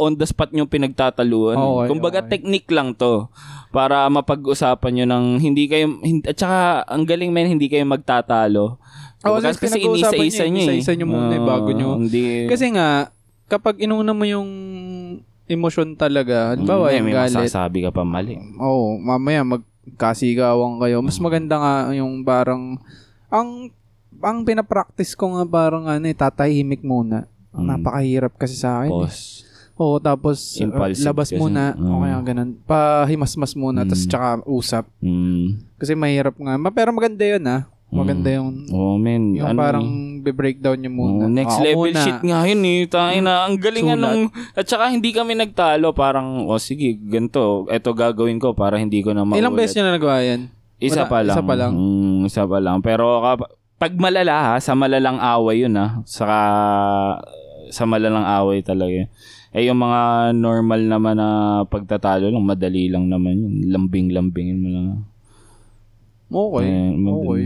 [0.00, 1.56] on the spot nyo pinagtataluan.
[1.60, 2.40] Okay, Kumbaga okay.
[2.40, 3.28] technique lang to
[3.72, 8.76] para mapag-usapan nyo ng hindi kayo hindi, at saka ang galing men hindi kayo magtatalo.
[9.22, 10.66] Oo, Kumbaga, kasi inisa-isa nyo, eh.
[10.66, 11.94] inisa-isa nyo muna eh, bago nyo.
[11.94, 13.14] Hindi, Kasi nga,
[13.46, 14.50] kapag inuna mo yung
[15.46, 18.34] emosyon talaga, halimbawa Hindi, yung may galit, masasabi ka pa mali.
[18.58, 21.04] Oo, mamaya magkasigawan kayo.
[21.04, 22.82] Mas maganda nga yung parang
[23.30, 23.70] ang
[24.22, 27.30] ang pinapractice ko nga parang ano eh, tatahimik muna.
[27.52, 27.66] Mm.
[27.66, 28.90] Napakahirap kasi sa akin.
[28.90, 28.94] eh.
[29.04, 29.22] Pause.
[29.74, 31.36] Oo, tapos uh, Impulsive labas kasi.
[31.36, 31.72] muna.
[31.72, 31.84] Mm.
[31.86, 32.50] O kaya ganun.
[32.62, 34.10] Pahimasmas muna, tapos Mm.
[34.10, 34.84] tsaka usap.
[34.98, 35.46] Mm.
[35.76, 36.54] Kasi mahirap nga.
[36.54, 37.62] Ma- Pero maganda yun ah.
[37.88, 39.36] Maganda yung, Oh, man.
[39.36, 39.84] yung ano, parang
[40.18, 41.12] be-breakdown nyo muna.
[41.18, 42.00] Oh, next Ako level muna.
[42.00, 42.88] shit nga yun eh.
[42.88, 44.00] Tayo na, ang galing Sulat.
[44.00, 45.92] nung, at saka hindi kami nagtalo.
[45.92, 47.68] Parang, oh sige, ganito.
[47.68, 49.44] Ito gagawin ko para hindi ko na maulit.
[49.44, 50.48] Ilang beses nyo na nagawa yan?
[50.78, 51.36] Isa Wala, pa lang.
[51.36, 51.72] isa pa lang.
[51.74, 52.76] Mm, isa pa lang.
[52.80, 56.00] Pero kap- pag malala ha, sa malalang away yun ha.
[56.02, 56.38] Saka
[57.72, 59.08] sa malalang away talaga.
[59.52, 61.28] Eh yung mga normal naman na
[61.66, 63.54] pagtatalo lang, madali lang naman yun.
[63.72, 64.86] Lambing-lambingin mo lang.
[66.32, 66.64] Okay.
[66.68, 67.16] Eh, madali.
[67.16, 67.42] okay.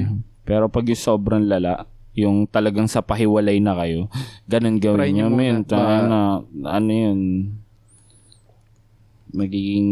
[0.46, 4.06] Pero pag yung sobrang lala, yung talagang sa pahiwalay na kayo,
[4.46, 5.36] ganun Try gawin nyo nyo.
[5.36, 6.20] Men, Ba- na,
[6.70, 7.20] ano yun,
[9.34, 9.88] magiging,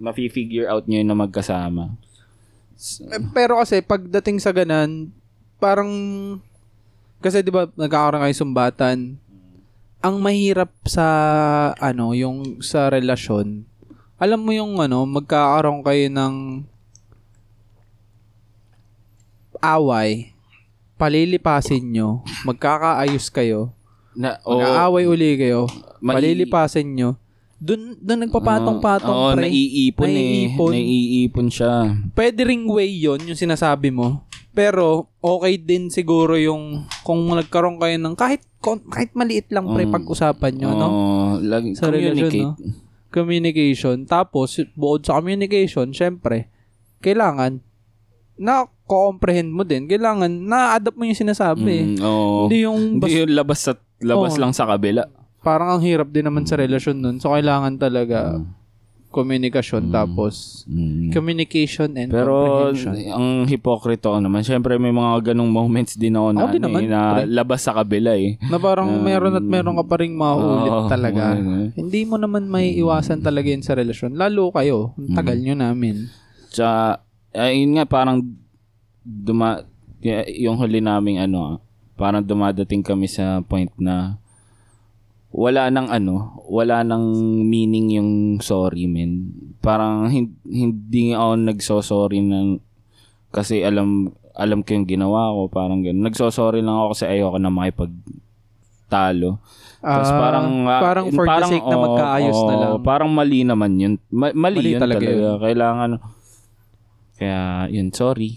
[0.00, 1.94] mafi-figure out nyo yun na magkasama.
[3.12, 5.14] Eh, Pero kasi pagdating sa ganan,
[5.62, 5.88] parang
[7.22, 9.16] kasi 'di ba nagkakaroon kayo sumbatan.
[10.04, 11.06] Ang mahirap sa
[11.80, 13.64] ano, yung sa relasyon.
[14.14, 16.34] Alam mo yung ano, magkakaroon kayo ng
[19.58, 20.36] away,
[20.94, 23.72] palilipasin nyo, magkakaayos kayo,
[24.12, 25.66] Na, o, mag-aaway uli kayo,
[25.98, 27.10] mai- palilipasin nyo.
[27.56, 29.48] Doon doon nagpapatong-patong Oo, pre.
[29.48, 30.72] naiipon, Naiipon.
[30.74, 30.84] eh.
[30.84, 31.96] Naiipon siya.
[32.12, 34.20] pwede ring way yon yung sinasabi mo.
[34.54, 34.86] Pero,
[35.18, 36.62] okay din siguro yung
[37.02, 39.92] kung nagkaroon kayo ng kahit kahit maliit lang pre Mm.
[39.92, 40.86] pag-usapan nyo, no?
[40.86, 40.96] Oo,
[41.38, 42.40] lagi, Sa relasyon, communicate.
[42.40, 42.54] no?
[43.10, 43.96] Communication.
[44.04, 46.48] Tapos, bukod sa communication, syempre,
[46.98, 47.60] kailangan
[48.34, 51.94] na comprehend mo din, kailangan na-adapt mo yung sinasabi.
[51.94, 52.46] Mm, oo.
[52.46, 54.40] Hindi yung bas- Hindi yung labas sa labas Oo.
[54.40, 55.06] lang sa kabila.
[55.40, 57.16] parang ang hirap din naman sa relasyon nun.
[57.18, 58.40] So, kailangan talaga
[59.14, 61.12] komunikasyon tapos Mm.
[61.12, 62.34] communication and Pero
[63.12, 66.66] ang hipokrito ko naman, syempre may mga ganong moments din ako na, Ako din ano
[66.66, 67.22] naman, eh, na pre.
[67.28, 68.34] labas sa kabila eh.
[68.42, 71.32] Na parang meron at meron ka pa rin mauulit Oo, talaga.
[71.32, 71.70] oo.
[71.70, 74.12] Hindi mo naman may iwasan talaga yun sa relasyon.
[74.14, 76.10] Lalo kayo, ang tagal nyo namin.
[76.48, 78.24] Tsaka, ayun nga, parang
[79.00, 79.62] duma,
[80.34, 81.56] yung huli naming ano, ah,
[81.94, 84.18] parang dumadating kami sa point na
[85.34, 86.14] wala nang ano,
[86.46, 87.02] wala nang
[87.42, 89.34] meaning yung sorry, men.
[89.58, 92.54] Parang hin- hindi ako nagso-sorry na
[93.28, 96.06] kasi alam alam ko yung ginawa ko, parang ganun.
[96.06, 99.38] Nagso-sorry lang ako kasi ayoko na makipagtalo.
[99.78, 102.70] Tapos Ah, parang ah, parang for the sake na oo, magkaayos na oo, lang.
[102.80, 103.92] Parang mali naman yun.
[104.08, 105.12] Ma- mali, Mali yun talaga talaga.
[105.12, 105.34] yun.
[105.38, 105.90] Kailangan
[107.14, 108.34] kaya yun, sorry.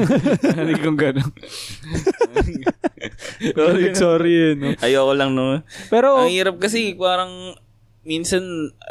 [0.58, 1.30] Hindi kong gano'n.
[3.54, 3.84] Sorry.
[3.98, 4.56] Sorry yun.
[4.60, 4.68] no?
[4.78, 5.64] Ayoko lang no.
[5.88, 7.56] Pero, Ang hirap kasi parang
[8.00, 8.42] minsan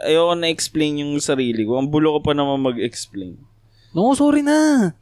[0.04, 1.80] ayoko na explain yung sarili ko.
[1.80, 3.40] Ang bulo ko pa naman mag-explain.
[3.90, 4.94] no, sorry na.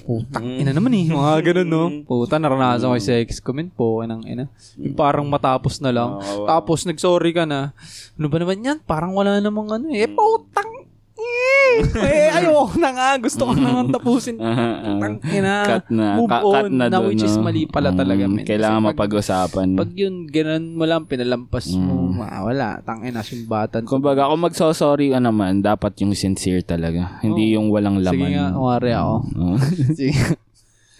[0.00, 1.12] Putang ina naman eh.
[1.12, 1.82] Mga ganun, no?
[2.08, 4.00] Puta, naranasan ko sa ex comment po.
[4.00, 4.48] Inang ina.
[4.80, 6.16] Yung parang matapos na lang.
[6.16, 6.48] Oo.
[6.48, 7.76] Tapos nag-sorry ka na.
[8.16, 8.78] Ano ba naman yan?
[8.80, 10.04] Parang wala namang ano eh.
[10.04, 10.79] Eh, putang.
[11.20, 13.08] Eh, eh ayoko na nga.
[13.16, 14.36] Gusto ko na nga tapusin.
[14.36, 15.54] Putang ina.
[15.62, 16.06] cut na.
[16.16, 16.52] Move Ka- on.
[16.52, 17.42] cut na, na doon, which is no?
[17.42, 18.42] mali pala Mm, talaga, men.
[18.42, 19.68] Kailangan Kasi pag- mapag-usapan.
[19.76, 22.12] Pag yun, ganun mo lang, pinalampas mo, Mm.
[22.16, 23.84] ma- wala, tangin na sumbatan.
[23.84, 27.20] Kumbaga, kung magso-sorry ka naman, dapat yung sincere talaga.
[27.20, 28.16] Hindi yung walang laman.
[28.18, 29.14] Sige nga, kumari ako.
[29.36, 29.56] Oo.
[29.98, 30.20] Sige.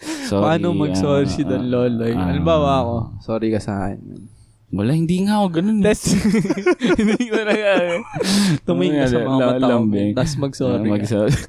[0.01, 2.11] Sorry, Paano mag-sorry ah, si Don ah, Loloy?
[2.11, 2.25] ah.
[2.27, 3.99] Halimbawa ako, sorry ka sa akin.
[3.99, 4.21] man.
[4.71, 5.79] Wala, hindi nga ako ganun.
[5.83, 6.15] That's,
[6.99, 7.53] hindi ko na
[8.63, 9.83] tumingin ka sa mga mata ko,
[10.15, 10.91] tapos mag-sorry ka.
[10.95, 11.35] Mag-sorry.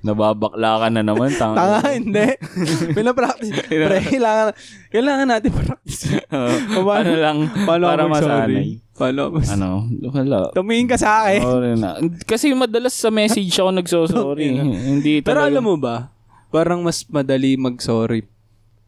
[0.00, 1.28] Nababakla ka na naman.
[1.36, 1.56] Tanga.
[1.56, 2.26] Tanga, hindi.
[2.96, 3.60] Pinapractice.
[3.68, 4.56] Pre, kailangan,
[4.88, 6.00] kailangan natin practice.
[6.72, 8.80] Paano lang, Paano para masanay.
[8.96, 10.48] Paano mag- Ano, wala.
[10.56, 11.40] Tumingin ka sa akin.
[11.44, 12.00] Sorry na.
[12.24, 14.56] Kasi madalas sa message ako nagsosorry.
[14.56, 15.52] hindi Pero talaga.
[15.52, 16.08] alam mo ba,
[16.48, 18.24] parang mas madali mag-sorry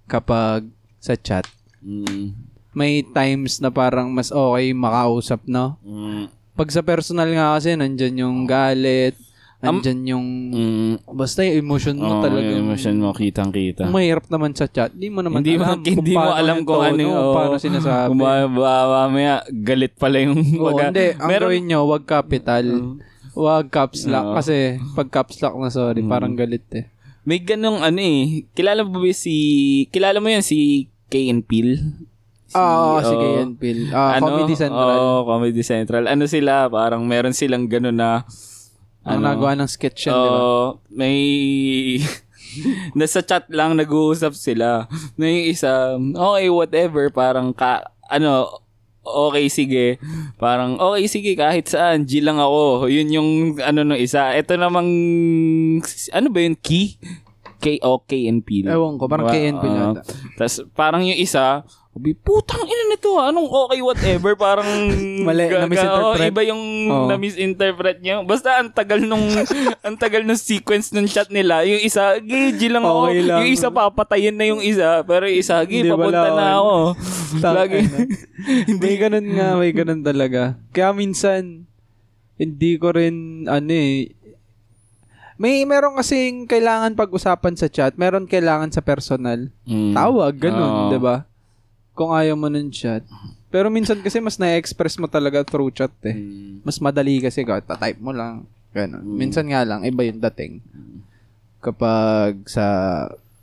[0.09, 0.64] kapag
[0.97, 1.45] sa chat.
[1.84, 5.80] Mm, May times na parang mas okay makausap, no?
[5.80, 9.14] mm, Pag sa personal nga kasi, nandyan yung galit,
[9.58, 10.26] nandyan yung...
[10.50, 12.44] mm, Basta yung emotion mo Oo, talaga.
[12.44, 13.82] yung emotion mo, kitang-kita.
[13.82, 16.82] Ang mahirap naman sa chat, di mo naman Hindi mo, alam hindi mo alam kung
[16.82, 18.06] ano yung, paano sinasabi.
[18.08, 21.14] Kung ba- ba- mamaya, galit pala yung, Oo, waga- hindi.
[21.14, 22.64] Ang Meron- gawin nyo, wag capital.
[23.32, 24.24] Wag caps lock.
[24.24, 24.34] Oo.
[24.34, 24.54] Kasi
[24.92, 26.90] pag caps lock na sorry, parang galit eh.
[27.22, 28.50] May ganong ano eh.
[28.50, 29.34] Kilala mo ba si...
[29.88, 31.78] Kilala mo yan si Kay and Peele?
[32.57, 33.05] Ah, oh, oo.
[33.05, 33.92] sige yan, Phil.
[33.92, 34.88] Ah, Comedy Central.
[34.96, 36.05] Oo, Comedy Central.
[36.09, 36.68] Ano sila?
[36.72, 38.24] Parang meron silang gano'n na...
[39.05, 40.40] ang ano, nagawa ng sketch yan, di ba?
[40.88, 41.18] May...
[42.99, 44.88] nasa chat lang nag-uusap sila.
[45.20, 47.12] Na yung isa, okay, whatever.
[47.12, 47.84] Parang ka...
[48.09, 48.49] Ano,
[49.05, 50.01] okay, sige.
[50.40, 52.09] Parang, okay, sige, kahit saan.
[52.09, 52.88] G lang ako.
[52.88, 53.30] Yun yung,
[53.61, 54.32] ano no isa.
[54.32, 54.88] Ito namang,
[56.16, 56.57] ano ba yun?
[56.57, 56.96] Key?
[57.59, 58.62] K-O-K and P.
[58.62, 60.03] Ewan ko, parang KNP yata.
[60.38, 63.32] Tapos, parang yung isa, sabi, putang ina nito, ah.
[63.32, 64.32] anong okay, whatever.
[64.39, 64.68] Parang,
[65.26, 66.20] Mali, ga- na-misinterpret.
[66.20, 67.07] oo, iba yung Oo.
[67.11, 68.22] na-misinterpret niya.
[68.22, 69.24] Basta, ang tagal nung,
[69.86, 71.66] ang tagal nung sequence ng chat nila.
[71.66, 73.11] Yung isa, G lang ako.
[73.11, 73.39] Okay lang.
[73.43, 75.03] Yung isa, papatayin na yung isa.
[75.03, 76.76] Pero yung isa, G, Hindi, papunta na ako.
[77.59, 77.78] Lagi.
[77.82, 77.99] ano.
[78.78, 80.55] may ganun nga, may ganun talaga.
[80.70, 81.66] Kaya minsan,
[82.39, 84.14] hindi ko rin, ano eh,
[85.39, 89.55] may meron kasing kailangan pag-usapan sa chat, meron kailangan sa personal.
[89.66, 89.95] Mm.
[89.95, 90.91] Tawag, ganun, Oo.
[90.91, 91.30] 'di ba?
[91.99, 93.03] Kung ayaw mo ng chat.
[93.51, 96.14] Pero minsan kasi mas na-express mo talaga through chat eh.
[96.14, 96.62] Mm.
[96.62, 98.46] Mas madali kasi ka, type mo lang.
[98.70, 99.03] Ganun.
[99.03, 100.62] Minsan nga lang, iba yung dating.
[101.59, 102.66] Kapag sa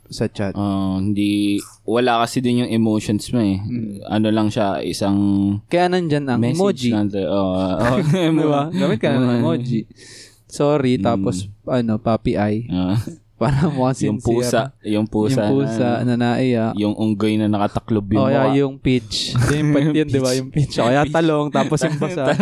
[0.06, 0.54] sa chat.
[0.54, 3.58] Ah, hindi, wala kasi din yung emotions mo eh.
[4.06, 5.18] Ano lang siya, isang
[5.66, 6.94] Kaya nandyan ang emoji.
[6.94, 7.10] lang.
[7.26, 8.70] Oh, oh, Di ba?
[8.70, 9.84] Gamit ka ng emoji.
[10.46, 12.70] Sorry, tapos ano, puppy eye.
[12.70, 12.96] Ah,
[13.36, 16.72] Para mukhang yung pusa, yung pusa, Yung pusa na, na naiya.
[16.72, 18.56] yung unggoy na nakataklob yung O kaya mukha.
[18.56, 19.36] yung peach.
[19.52, 20.30] yung pat yun, di ba?
[20.32, 20.74] Yung peach.
[20.76, 22.32] O kaya talong, tapos yung basa.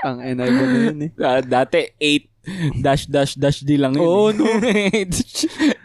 [0.00, 1.10] Ang enay ko na yun eh.
[1.20, 2.29] Ah, dati 8
[2.78, 4.04] dash dash dash D lang yun.
[4.04, 4.36] Oo, eh.
[4.36, 4.44] no.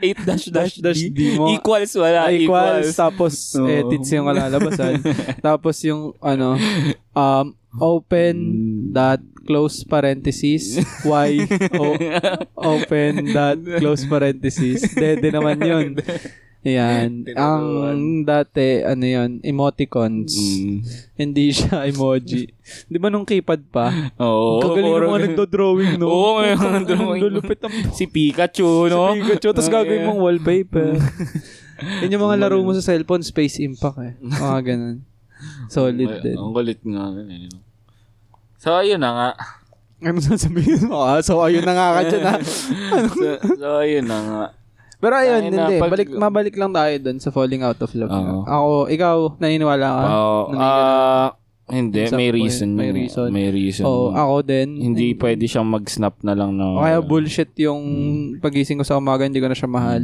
[0.01, 1.37] 8 dash dash, dash D.
[1.37, 1.49] Mo.
[1.49, 2.29] Equals wala.
[2.29, 2.95] equals, Equals.
[2.95, 3.67] tapos Oo.
[3.67, 5.01] edits yung kalalabasan.
[5.45, 6.59] tapos yung ano,
[7.15, 8.35] um, open
[8.95, 11.45] dot close parenthesis y
[11.77, 11.93] o,
[12.73, 15.93] open dot close parenthesis dede naman yun
[16.65, 17.29] Yan.
[17.31, 17.63] Ang
[18.25, 20.33] dati, ano yun, emoticons.
[20.33, 20.75] Mm.
[21.13, 22.49] Hindi siya emoji.
[22.83, 23.93] Di ba nung keypad pa?
[24.17, 24.57] Oo.
[24.59, 26.09] Kagaling parang- ng mga nagdo-drawing, no?
[26.09, 27.21] Oo, may mga Ang drawing.
[27.21, 29.13] lulupit ng Si Pikachu, no?
[29.13, 30.97] Si Pikachu, tapos gagawin mong wallpaper.
[32.01, 34.13] Yun yung mga laro mo sa cellphone, Space Impact eh.
[34.19, 34.97] Mga ganun.
[35.69, 36.35] Solid Ay, din.
[36.35, 37.03] Ang kulit nga.
[37.13, 37.51] eh.
[38.57, 39.29] So, ayun na nga.
[40.01, 40.97] Ano sasabihin mo?
[40.99, 42.35] Ah, so, ayun na nga ka dyan, ha?
[43.13, 44.43] so, so, ayun na nga.
[44.97, 45.75] Pero ayun, na, hindi.
[45.77, 48.09] pag- Balik, mabalik lang tayo dun sa falling out of love.
[48.09, 48.41] Oo.
[48.43, 50.03] Ako, ikaw, naniniwala ka?
[50.05, 50.39] Oo.
[50.47, 50.57] Ka?
[50.57, 51.27] Ah,
[51.67, 52.69] hindi, may reason.
[52.71, 53.27] may reason.
[53.27, 53.83] May reason.
[53.83, 54.77] Oo, ako din.
[54.77, 56.77] Hindi pwede siyang mag-snap na lang na.
[56.77, 57.81] Kaya bullshit yung
[58.37, 60.01] pagising ko sa umaga, hindi ko na siya mahal.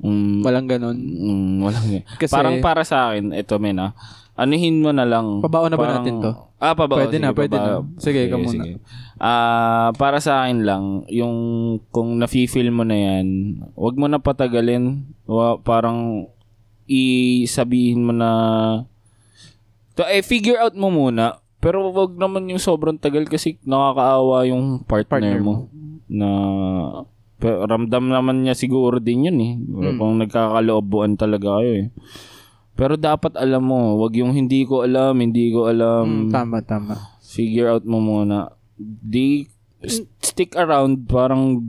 [0.00, 0.96] Mm, Walang ganun.
[0.96, 1.86] mm, walang
[2.16, 3.92] Kasi- Parang para sa akin, ito men ah.
[4.32, 5.44] Anuhin mo na lang.
[5.44, 6.32] Pabaon na ba Parang- natin to?
[6.60, 7.08] Ah, pabaon.
[7.08, 7.84] Pwede na, Sige, pwede pabaon.
[7.88, 8.00] na.
[8.04, 8.62] Sige, ikaw muna.
[9.16, 11.36] Ah, para sa akin lang, yung
[11.88, 13.26] kung nafi-feel mo na yan,
[13.72, 15.08] wag mo na patagalin.
[15.24, 16.28] Wa, parang
[16.84, 18.30] isabihin mo na
[19.96, 21.40] to, eh, figure out mo muna.
[21.60, 25.54] Pero wag naman yung sobrang tagal kasi nakakaawa yung partner, Partner mo.
[26.08, 26.28] Na
[27.40, 29.52] pero ramdam naman niya siguro din yun eh.
[29.96, 31.86] Kung nagkakaloobuan talaga kayo eh.
[32.80, 36.96] Pero dapat alam mo, wag yung hindi ko alam, hindi ko alam Mm, tama, tama.
[37.20, 38.56] figure out mo muna.
[38.80, 39.44] Di
[40.18, 41.60] stick around parang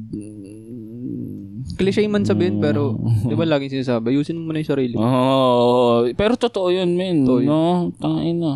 [1.72, 2.62] Cliche man sabihin, Mm.
[2.62, 2.96] pero
[3.28, 4.94] di ba laging sinasabi, ayusin mo muna yung sarili.
[4.94, 5.02] mo.
[5.02, 7.24] oh, pero totoo 'yun, men.
[7.24, 7.48] Totoo yun.
[7.48, 7.62] No,
[7.98, 8.54] tangin na.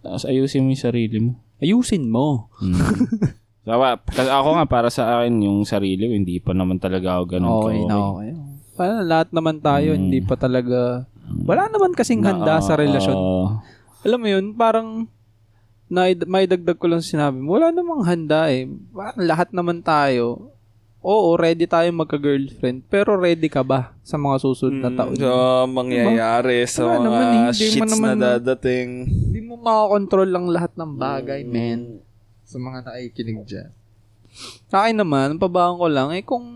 [0.00, 1.32] Tapos ayusin mo 'yung sarili mo.
[1.58, 2.48] Ayusin mo.
[3.60, 7.24] Sawa, kasi ako nga para sa akin yung sarili ko, hindi pa naman talaga ako
[7.28, 8.30] ganun Okay na okay.
[8.72, 9.98] Parang lahat naman tayo, Mm.
[9.98, 11.04] hindi pa talaga...
[11.30, 13.16] Wala naman kasing handa sa relasyon.
[14.02, 15.06] Alam mo yun, parang
[15.90, 18.70] na may dagdag ko lang sinabi mo, wala namang handa eh.
[18.94, 20.54] Parang lahat naman tayo,
[21.02, 25.18] oo, ready tayo magka-girlfriend, pero ready ka ba sa mga susunod na taon?
[25.18, 28.88] So, mangyayari sa Wala mga naman, hindi mo shits naman- na dadating.
[29.10, 31.98] Hindi mo makakontrol lang lahat ng bagay, men.
[32.46, 33.70] Sa mga nakikinig dyan.
[34.70, 36.46] Sa akin naman, ang pabahan ko lang, eh kung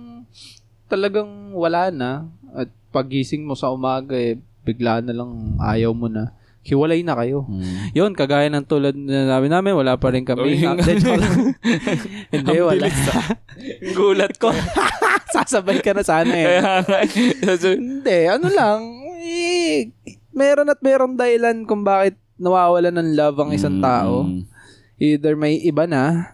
[0.86, 6.32] talagang wala na, at pagising mo sa umaga, eh, bigla na lang ayaw mo na,
[6.64, 7.44] hiwalay na kayo.
[7.44, 7.92] Mm.
[7.92, 10.58] Yun, kagaya ng tulad na namin namin, wala pa rin kami.
[10.64, 10.80] Ah,
[12.32, 12.88] Hindi, wala.
[13.96, 14.50] Gulat ko.
[15.30, 16.58] Sasabay ka na sana eh.
[17.76, 18.80] Hindi, ano lang,
[19.20, 19.92] eh,
[20.32, 24.26] meron at meron dahilan kung bakit nawawala ng love ang isang tao.
[24.26, 24.42] Mm.
[24.98, 26.33] Either may iba na,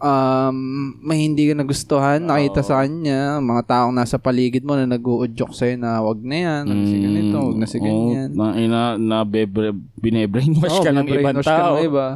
[0.00, 0.56] um,
[0.98, 5.76] may hindi ka nagustuhan, nakita sa kanya, mga taong nasa paligid mo na nag-uudyok sa'yo
[5.76, 8.28] na wag na yan, wag na si ganito, wag na si ganyan.
[8.32, 11.76] Oh, na, ina, na bebre, bine-brainwash Oo, ka ng ibang binabrainwash ka tao.
[11.76, 12.06] ng iba.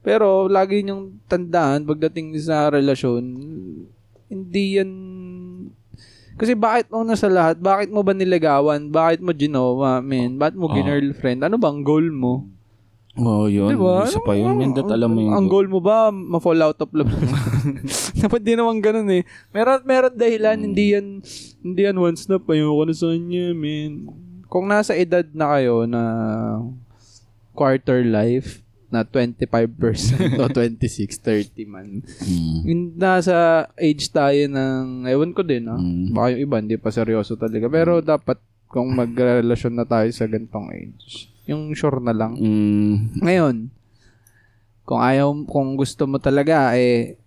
[0.00, 3.22] Pero lagi niyong tandaan pagdating sa relasyon,
[4.26, 4.90] hindi yan...
[6.36, 8.92] Kasi bakit una sa lahat, bakit mo ba niligawan?
[8.92, 10.36] Bakit mo ginawa, man?
[10.36, 10.76] Bakit mo Ah.
[10.76, 11.40] girlfriend?
[11.40, 12.44] Ano bang goal mo?
[13.16, 13.72] Oo, oh, yun.
[13.72, 14.04] Diba?
[14.04, 14.52] Isa pa yun.
[14.52, 15.32] Ano- Mindat, alam mo yun.
[15.32, 17.08] Ang goal mo ba, ma-fall out of love?
[18.22, 19.24] Dapat di naman ganun eh.
[19.56, 21.24] Meron, meron dahilan, hindi yan,
[21.64, 22.44] hindi yan one snap.
[22.44, 23.92] Ayoko na sa kanya, man.
[24.46, 26.02] Kung nasa edad na kayo na
[27.56, 32.06] quarter life, na 25% o 26, 30 man.
[32.22, 32.58] Mm.
[32.64, 35.76] Yung Nasa age tayo ng, ewan ko din, ah.
[35.78, 36.14] Mm.
[36.14, 37.66] Baka yung iba, hindi pa seryoso talaga.
[37.66, 38.38] Pero dapat,
[38.70, 42.34] kung magrelasyon na tayo sa gantong age, yung sure na lang.
[42.34, 43.18] Mm.
[43.18, 43.56] Ngayon,
[44.82, 47.18] kung ayaw, kung gusto mo talaga, eh,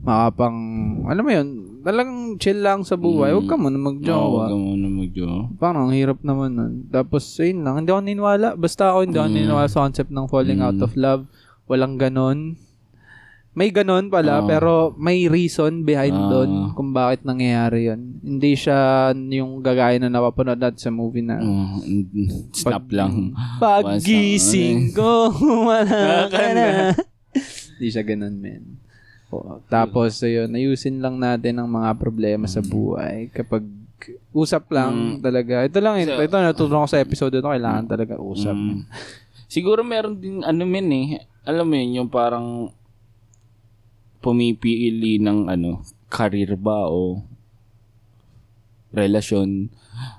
[0.00, 0.56] makapang,
[1.04, 1.48] alam mo yun,
[1.82, 3.32] talagang chill lang sa buhay.
[3.32, 3.36] Mm.
[3.36, 4.24] Huwag ka muna Oo, magjowa.
[4.38, 5.38] wag ka muna magjowa.
[5.56, 6.72] Parang ang hirap naman nun.
[6.88, 7.84] Tapos, ayun lang.
[7.84, 8.48] Hindi ako niniwala.
[8.56, 9.36] Basta ako hindi ako Mm.
[9.36, 10.84] niniwala sa concept ng falling out Mm.
[10.84, 11.22] of love.
[11.66, 12.56] Walang ganon.
[13.50, 14.46] May ganon pala, Oo.
[14.46, 16.28] pero may reason behind Ah.
[16.28, 18.22] doon kung bakit nangyayari yun.
[18.22, 18.78] Hindi siya
[19.10, 21.82] yung gagaya na napapanood natin sa movie na Mm,
[22.54, 23.34] Snap Pag- lang.
[23.58, 25.34] Pagising ko,
[25.66, 26.94] wala ka na.
[27.74, 28.78] Hindi siya ganun, men.
[29.30, 29.58] Oo.
[29.66, 33.30] Tapos, ayun, ayusin lang natin ang mga problema sa buhay.
[33.30, 33.66] Kapag
[34.30, 35.62] usap lang talaga.
[35.62, 37.44] Ito lang, ito, ito natutulong ko sa episode ito.
[37.44, 38.54] Kailangan talaga usap.
[38.54, 38.86] Mm.
[39.46, 41.06] Siguro meron din ano men eh.
[41.42, 42.70] Alam mo yun, yung parang
[44.20, 47.20] pumipili ng ano, career ba o
[48.90, 49.70] relasyon.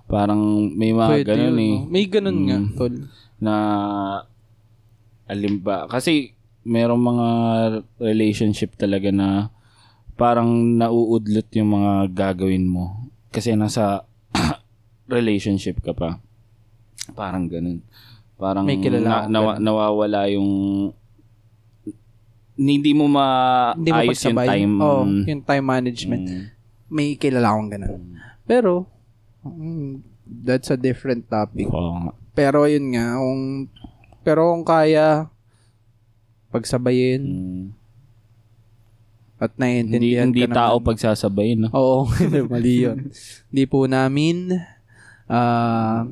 [0.05, 0.39] Parang
[0.71, 1.75] may mga Pwede ganun yun, eh.
[1.77, 1.87] no?
[1.87, 2.69] May ganun nga, Mm.
[2.75, 2.95] tol.
[3.39, 3.55] na
[5.25, 7.27] alimba kasi merong mga
[7.99, 9.49] relationship talaga na
[10.13, 10.45] parang
[10.77, 14.05] nauudlot yung mga gagawin mo kasi nasa
[15.09, 16.21] relationship ka pa
[17.11, 17.81] parang ganun
[18.37, 19.65] parang May kilala nawa- ganun.
[19.65, 20.49] nawawala yung
[22.63, 23.09] hindi mo
[23.73, 25.21] Hindi mo maayos yung time Mm.
[25.25, 26.23] yung time management.
[26.23, 26.43] Mm.
[26.87, 27.93] May kilala akong ganun.
[28.43, 28.85] Pero,
[29.41, 30.03] mm,
[30.45, 31.65] that's a different topic.
[31.65, 32.13] Nga.
[32.31, 33.41] Pero yun nga, kung,
[34.21, 35.31] pero kung kaya,
[36.47, 37.65] pagsabayin Mm.
[39.37, 39.61] at Hindi,
[39.97, 40.87] naiintindihan hindi ka tao naman.
[40.87, 41.69] pagsasabayin, no?
[41.71, 42.97] Oo, hindi, mali yun.
[43.49, 44.61] hindi po namin,
[45.25, 46.05] ah,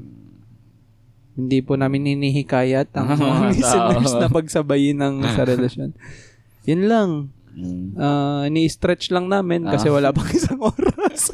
[1.36, 5.93] hindi po namin hinihikayat ang mga listeners na pagsabayin ng sa relasyon.
[6.64, 7.10] Yun lang.
[7.51, 7.95] Mm.
[7.95, 9.93] Ah, ni-stretch lang namin kasi Ah.
[9.93, 11.32] wala pang isang oras.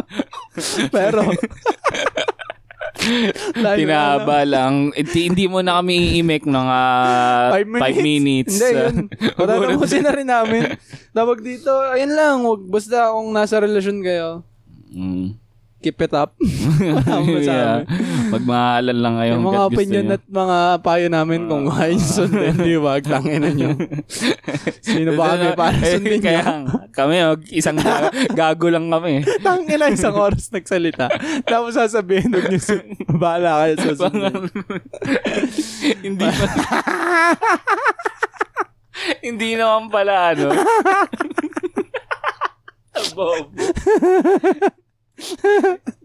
[0.94, 1.26] Pero.
[3.52, 4.92] Tinaba lang.
[4.92, 7.98] Hindi, hindi mo na kami i-make ng 5 Five minutes.
[7.98, 8.54] minutes.
[8.54, 8.94] Hindi, yun.
[9.38, 10.62] Patatapusin na rin namin.
[11.10, 14.30] Tawag dito, ayun lang, wag, basta kung nasa relasyon kayo,
[14.92, 15.40] Mm.
[15.82, 16.38] Keep it up.
[17.42, 17.84] Yeah.
[18.30, 19.32] Magmahalan lang kayo.
[19.34, 20.14] Yung mga opinion nyo.
[20.14, 22.96] at mga payo namin kung kaya nyo sundin, di ba?
[22.98, 23.70] Tangin na nyo.
[24.86, 26.88] Sino ba kami para Eh, sundin Kaya nyo?
[26.90, 29.20] kami, mag- isang ga- gago lang kami.
[29.38, 31.10] Tangin na isang oras nagsalita.
[31.44, 34.34] Tapos sasabihin, huwag nyo sun- bahala kayo sa sundin.
[36.00, 36.46] hindi pa.
[39.20, 40.48] hindi naman pala, ano.
[43.12, 43.50] Bob.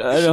[0.00, 0.32] ano,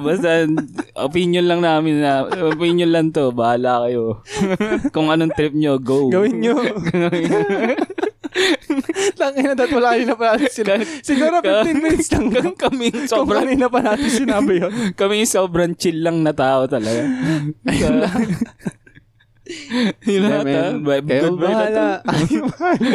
[0.00, 0.48] basta
[0.96, 4.24] opinion lang namin na opinion lang to, bahala kayo.
[4.94, 6.08] Kung anong trip nyo, go.
[6.08, 6.56] Gawin nyo.
[9.20, 10.82] Tangin na, dahil wala kanina pa natin sinabi.
[11.06, 12.34] Siguro 15 minutes lang.
[12.34, 14.72] Kung kami Kung sobrang kanina pa natin sinabi yun.
[14.98, 17.04] kami sobrang chill lang na tao talaga.
[17.68, 18.18] Ayun lang.
[20.08, 20.48] Yun na Yeah, ta.
[20.64, 20.72] man.
[20.86, 21.84] Bye- Kayo Goodbye na bahala.
[22.00, 22.12] to.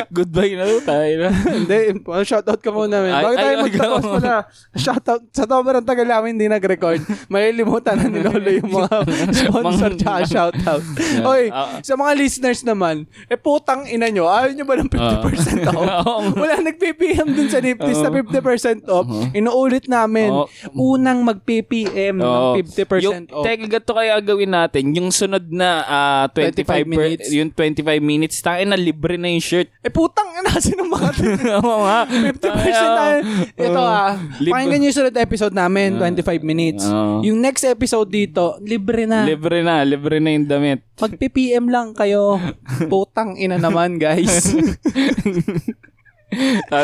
[0.09, 1.29] Goodbye na tayo na.
[1.29, 2.95] Hindi, uh, shoutout ka muna.
[2.99, 3.11] Man.
[3.11, 4.35] Ay- Bakit tayo ay- magtapos ay- pala?
[4.73, 5.21] Shoutout.
[5.29, 7.01] Sa sobrang tagal namin hindi nag-record.
[7.27, 8.89] Malilimutan na ni Lolo yung mga
[9.31, 10.83] sponsor tsaka shoutout.
[10.97, 11.27] Yeah.
[11.27, 11.79] Oy, Ah.
[11.79, 12.95] sa mga listeners naman,
[13.27, 15.77] eh putang ina nyo, ayaw nyo ba ng 50% off?
[15.79, 16.01] Ah.
[16.01, 16.33] Oo.
[16.33, 19.05] Wala nag-PPM dun sa Niftis na 50% off.
[19.31, 20.31] Inuulit namin.
[20.31, 20.47] Oo.
[20.73, 22.53] Unang mag-PPM ng Oo.
[22.55, 23.43] 50% yung, off.
[23.43, 24.93] Teka, gato kaya gawin natin.
[24.93, 27.27] Yung sunod na ah, 25, 25 per- minutes.
[27.29, 29.67] yung 25 minutes, tayo na libre na yung shirt.
[29.79, 31.09] Eh putang ina, sino mga
[31.59, 31.99] Oo nga.
[32.07, 33.17] 50% Tayo.
[33.55, 34.11] Ito ah.
[34.39, 36.83] Lib- Pakinggan nyo yung sunod episode namin, 25 minutes.
[36.83, 37.21] Oo.
[37.21, 39.23] Yung next episode dito, libre na.
[39.23, 39.83] Libre na.
[39.83, 40.79] Libre na yung damit.
[40.95, 42.39] Mag-PPM lang kayo.
[42.91, 44.55] Putang ina naman, guys.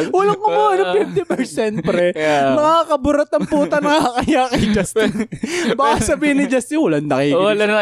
[0.10, 0.92] Walang kumuha ng
[1.22, 2.18] 50%, pre.
[2.18, 2.58] Yeah.
[2.58, 5.12] Nakakaburat ang puta nakakaya kay Justin.
[5.78, 7.38] Baka sabihin ni Justin, walang nakikinig.
[7.38, 7.76] Wala na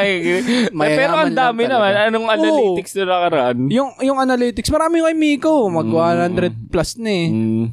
[0.76, 1.92] Mayaman Pero ang dami naman.
[1.96, 2.36] Anong Oo.
[2.36, 3.58] analytics na nakaraan?
[3.72, 5.72] Yung, yung analytics, marami kay Miko.
[5.72, 7.28] Mag 100 plus na eh.
[7.32, 7.66] Mm.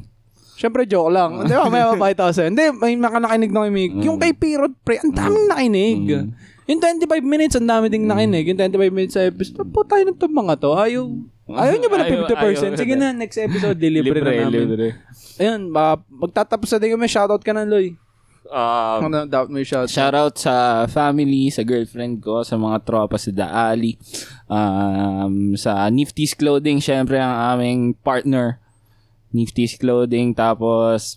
[0.55, 1.43] Siyempre, joke lang.
[1.43, 2.47] Hindi ba, may mapakita ko sa'yo.
[2.53, 3.97] Hindi, may nakanakinig na kay Miko.
[4.07, 5.99] Yung kay Pirot, pre, ang daming nakinig.
[6.69, 8.47] Yung 25 minutes, ang dami ding nakinig.
[8.47, 10.71] Yung 25 minutes sa episode, po tayo ng mga to.
[10.77, 11.03] Ayaw,
[11.53, 12.71] ayaw nyo ba ng Ayaw- 50%?
[12.71, 13.07] ayaw Sige na.
[13.11, 14.59] next episode, deliver Libre, na namin.
[14.65, 14.87] libre.
[15.35, 17.07] Ayun, ba, magtatapos na din kami.
[17.07, 17.95] Shoutout ka na, Loy.
[18.43, 19.89] Um, Ano, doubt mo yung shoutout.
[19.89, 23.95] Shoutout sa family, sa girlfriend ko, sa mga tropa sa Daali,
[24.45, 28.59] um, sa Nifty's Clothing, syempre ang aming partner.
[29.31, 31.15] Nifty's Clothing, tapos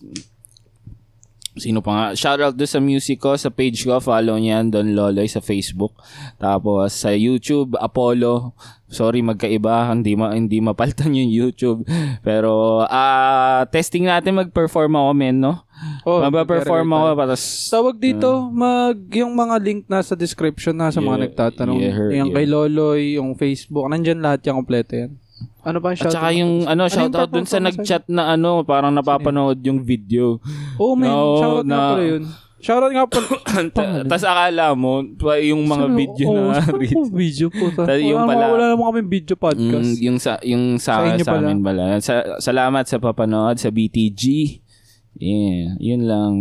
[1.55, 2.05] sino pa nga?
[2.13, 5.95] Shoutout doon sa music ko, sa page ko, follow niyan, Don Loloy sa Facebook.
[6.37, 8.53] Tapos sa YouTube, Apollo.
[8.85, 11.83] Sorry, magkaiba, hindi ma hindi mapaltan yung YouTube.
[12.21, 15.67] Pero ah testing natin mag-perform ako, men, no?
[16.03, 21.11] Oh, Magpa-perform ako, tapos Tawag dito, mag, yung mga link nasa description na sa mga
[21.11, 21.77] Yeah, nagtatanong.
[21.77, 22.53] yeah, her- yung kay yeah.
[22.55, 25.19] Loloy, yung Facebook, nandyan lahat yung kompleto yan.
[25.65, 26.17] Ano ba yung At shoutout?
[26.17, 30.39] saka yung ano, shoutout dun sa nag-chat na ano, parang napapanood yung video.
[30.77, 31.09] Oo, oh, man.
[31.09, 32.25] No, shoutout nga na- pala yun.
[32.65, 33.37] Shoutout nga pala.
[34.09, 34.93] Tapos akala mo,
[35.37, 35.97] yung mga Sino?
[36.01, 37.65] video Oo, na saan po video po.
[37.77, 37.83] Ta?
[37.85, 39.91] Tas yung wala, pala- wala naman kami video podcast.
[39.93, 41.83] Mm, yung sa yung sa, Sa sa amin pala.
[42.01, 44.23] Sa, salamat sa papanood sa BTG.
[45.21, 46.35] Yeah, yun lang.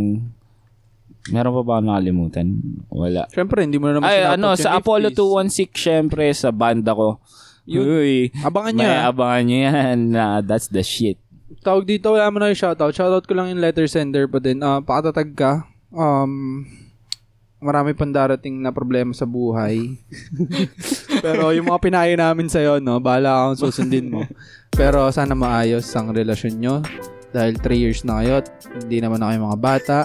[1.32, 2.60] Meron pa ba nakalimutan?
[2.92, 3.32] Wala.
[3.32, 5.72] Siyempre, hindi mo na naman Ay, ano, sa Apollo Nifties.
[5.72, 7.24] 216, syempre, sa banda ko.
[7.64, 7.84] Yun.
[7.86, 8.84] Uy, Abangan nyo.
[8.86, 9.02] ah.
[9.08, 9.98] abangan nyo yan.
[10.16, 11.16] Na, that's the shit.
[11.64, 12.92] Tawag dito, wala mo na yung shoutout.
[12.92, 14.60] Shoutout ko lang yung letter sender pa din.
[14.60, 15.52] Ah, pakatatag ka.
[15.96, 16.66] Um,
[17.64, 19.96] marami pang darating na problema sa buhay.
[21.24, 24.28] Pero yung mga pinayo namin sa'yo, no, bahala akong susundin mo.
[24.80, 26.76] Pero sana maayos ang relasyon nyo.
[27.32, 28.48] Dahil 3 years na kayo at
[28.84, 30.00] hindi naman na kayo mga bata.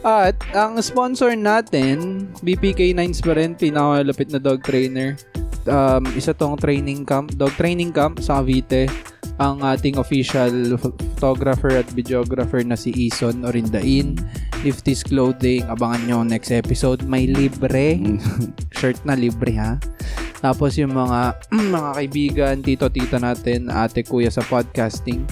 [0.00, 5.18] At ang sponsor natin, BPK Nines pa rin, pinakamalapit na dog trainer.
[5.66, 8.88] Um, isa tong training camp, dog training camp sa Cavite.
[9.36, 14.16] Ang ating official photographer at videographer na si Ison Orindain.
[14.64, 17.04] Nifty's Clothing, abangan nyo next episode.
[17.04, 18.00] May libre.
[18.78, 19.76] Shirt na libre ha.
[20.40, 21.36] Tapos yung mga
[21.76, 25.28] mga kaibigan, tito-tita natin, ate, kuya sa podcasting.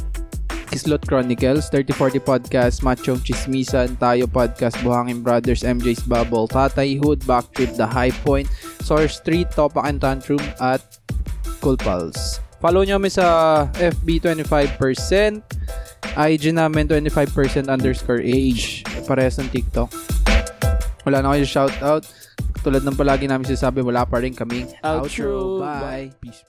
[0.75, 7.79] Kislot Chronicles, 3040 Podcast, Machong Chismisan, Tayo Podcast, Buhangin Brothers, MJ's Bubble, Tatay Hood, Backtrip,
[7.79, 8.51] The High Point,
[8.85, 10.85] Source Street, Topak and Tantrum, at
[11.65, 12.45] Cool Pulse.
[12.61, 13.27] Follow nyo kami sa
[13.77, 14.77] FB 25%,
[16.17, 19.89] IG namin 25% underscore age, parehas ng TikTok.
[21.09, 22.05] Wala na kayo shoutout.
[22.65, 25.61] Tulad ng palagi namin sinasabi, wala pa rin kaming Outro.
[25.61, 25.65] outro.
[25.65, 26.13] Bye.
[26.21, 26.45] Peace.